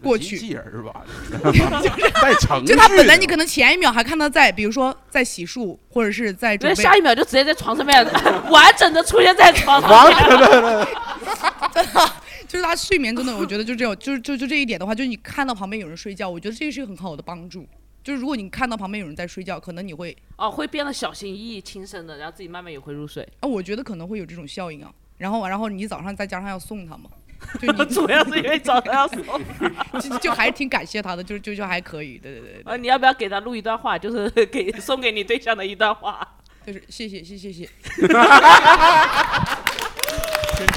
[0.00, 0.38] 过去。
[0.38, 1.04] 机器人 是吧？
[2.22, 8.02] 带程序就他本来你可能前一秒还看他在，比如说在洗漱，或者是在准对，备，下一秒就直接在床上面
[8.48, 10.16] 完整的出现在床上完面。
[10.18, 12.12] 整的
[12.48, 17.68] 就是他睡眠真的，我觉得就这种，就是就就这一点的话，就是你看到旁边有人睡觉，我觉得这个是一个很好的帮助。
[18.02, 23.22] 就是如果你看到旁边有人在睡觉，可能你会哦，会变得小心翼翼、轻声的，然后自己慢慢也会入睡。
[23.40, 24.90] 啊，我觉得可能会有这种效应啊。
[25.18, 27.10] 然后然后你早上再加上要送他嘛，
[27.60, 29.22] 就你主要是因为早上要送，
[30.00, 32.62] 就就还是挺感谢他的，就就就还可以，对对对。
[32.64, 36.26] 啊，你要不要给他录一段话，就是给送给你对象的一段话？
[36.64, 37.68] 就是谢谢谢谢谢。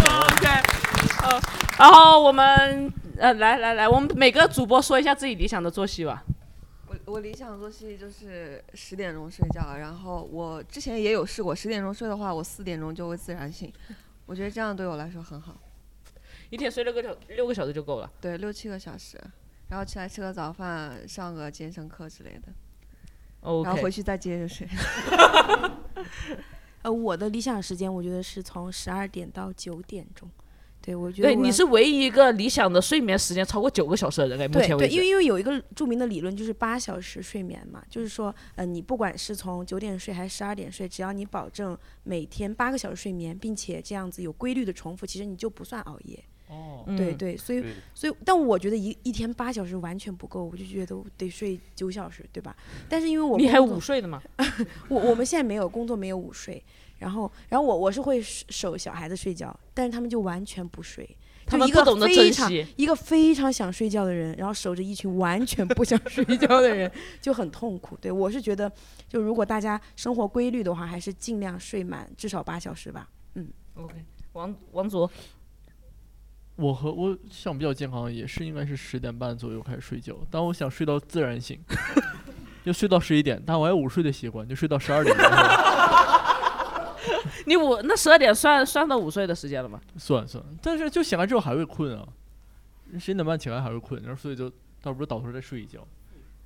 [0.04, 0.48] OK，
[1.24, 1.42] 呃，
[1.78, 6.24] 然后我们呃，来来来，我们每个主播说一下自己理想的作息吧。
[6.88, 13.72] 我我理想作息就是十点钟睡觉，然后我之前也有试过，十点钟睡的话，我四点钟就会自然醒，
[14.26, 15.56] 我觉得这样对我来说很好。
[16.50, 18.12] 一天睡六个小六个小时就够了。
[18.20, 19.18] 对，六七个小时，
[19.70, 22.52] 然后起来吃个早饭，上个健身课之类的。
[23.64, 24.68] 然后回去再接着睡。
[26.84, 30.30] 呃，我的理想时间我觉得是从十二点到九点钟。
[30.82, 34.96] 对，我觉得对，你是唯一一个理想的睡眠时间超过九个小时的人，哎，目对对，前为止。
[34.96, 46.18] 因为因为有一个著名的理论就是八小时睡眠嘛，就是说，呃，你不管是从九点睡还是十二点睡，只要你保证每天八个小时睡眠，并且这样子有规律的重复，其实你就不算熬夜。
[46.48, 47.64] 哦嗯对对，所以
[47.94, 52.54] 所以，但我觉得一一天八小时完全不够，我就觉得我得睡九小时，对吧？
[52.90, 54.22] 但是因为我你还有午睡的吗？
[54.90, 56.62] 我我们现在没有工作，没有午睡。
[57.02, 61.18] 然后，然后我我是会守小孩子睡觉，但是他们就完全不睡。
[61.44, 67.98] 他们就一个不懂得非常珍惜一个非常想睡觉的人，然后守着一群完全不想睡觉的人，就很痛苦。
[68.00, 68.72] 对我是觉得，
[69.10, 73.10] 就如果大家生活规律的话，还是尽量睡满至少八小时吧。
[73.34, 73.96] 嗯 OK，
[74.34, 75.10] 王王卓，
[76.56, 81.60] 我和我想比较健康，也是应该是十点半左右开始睡觉，但我想睡到自然醒，
[82.64, 85.14] 就睡到十一点，但我还有午睡的习惯，就睡到十二点
[87.52, 89.78] 你五那十二点算算到午睡的时间了吗？
[89.98, 92.08] 算算，但是就醒来之后还会困啊，
[92.98, 94.50] 十一点半起来还会困，然后所以就
[94.82, 95.86] 倒不如倒头再睡一觉，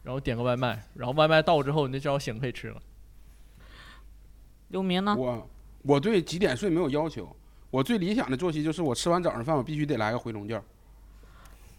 [0.01, 2.81] 然后点个外卖，然后外卖到之后你就正好醒可以吃了。
[4.69, 5.15] 刘明呢？
[5.15, 5.47] 我
[5.83, 7.35] 我对几点睡没有要求，
[7.69, 10.59] 我最理想的作息就是我吃完早上饭，我必须得来个回笼觉，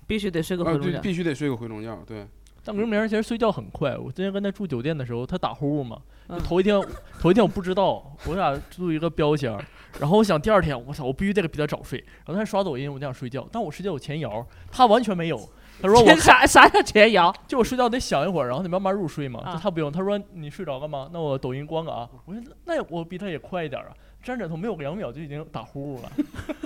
[0.06, 0.92] 必须得睡个啊回笼觉。
[0.92, 2.24] 对必须得睡个回笼觉，对。
[2.66, 6.78] 但刘明其实睡觉很快，我之前跟他住酒店的时候，他打呼嘛，就嗯头一天
[7.20, 9.64] 头一天我不知道，我俩住一个标间儿，
[10.00, 15.38] 然后我想第二天我操，我必须得比他早睡，然后他刷抖音，我就想睡觉，但我睡觉有前摇，他完全没有。
[15.80, 17.32] 他说我啥啥叫前摇？
[17.46, 19.40] 就我睡觉得想一会儿，然后得慢慢入睡嘛。
[19.40, 21.08] 啊他不用，他说你睡着了吗？
[21.12, 22.08] 那我抖音关了啊。
[22.24, 23.92] 我说那我比他也快一点啊，
[24.26, 26.10] 沾枕头没有两秒就已经打呼噜了。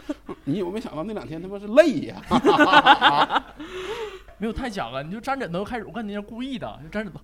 [0.45, 2.16] 你有没有想到那两天他妈是累呀？
[4.39, 7.20] 没有太假了，你就沾枕头开始，我看你是故意的，就沾枕头。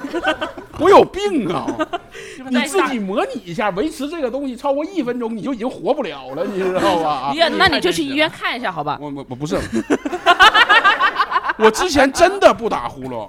[0.80, 1.66] 我有病啊！
[2.48, 7.28] 你自己模拟一下，维持这个东西超过一分钟，你就已经活不了了，你知道吧？
[7.30, 8.96] 你也那你就去医院看一下，好吧？
[8.98, 9.60] 我我我不是，
[11.58, 13.28] 我之前真的不打呼噜。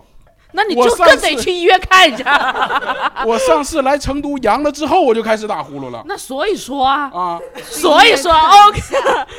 [0.55, 2.81] 那你就更得去医院看一下。
[3.25, 6.03] 我上次来成都阳了之后，我就开始打呼噜了。
[6.05, 8.81] 那所以说啊，啊，所以说 OK。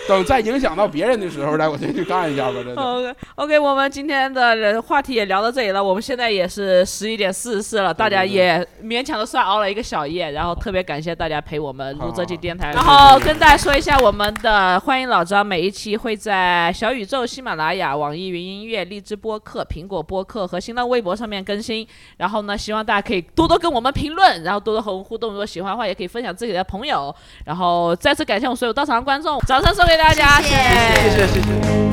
[0.09, 2.83] 等再影响到别人的时候，来我再去干一下吧，真的。
[2.83, 27.15] OK OK，我们今天的人话题也聊到这里了，我们现在也是十一点四十四了，大家也勉强的算熬了一个小夜，然后特别感谢大家陪我们录这期电台，然后跟大家说一下我们的欢迎老张，每一期会在小宇宙、喜马拉雅、网易云音乐、荔枝播客、苹果播客和新浪微博上面更新，然后呢，希望大家可以多多跟我们评论，然后多多和我们互动，如果喜欢的话也可以分享自己的朋友，
[27.45, 31.86] 然后再次感谢我们所有到场的观众，掌声送给大家，谢谢谢谢谢谢。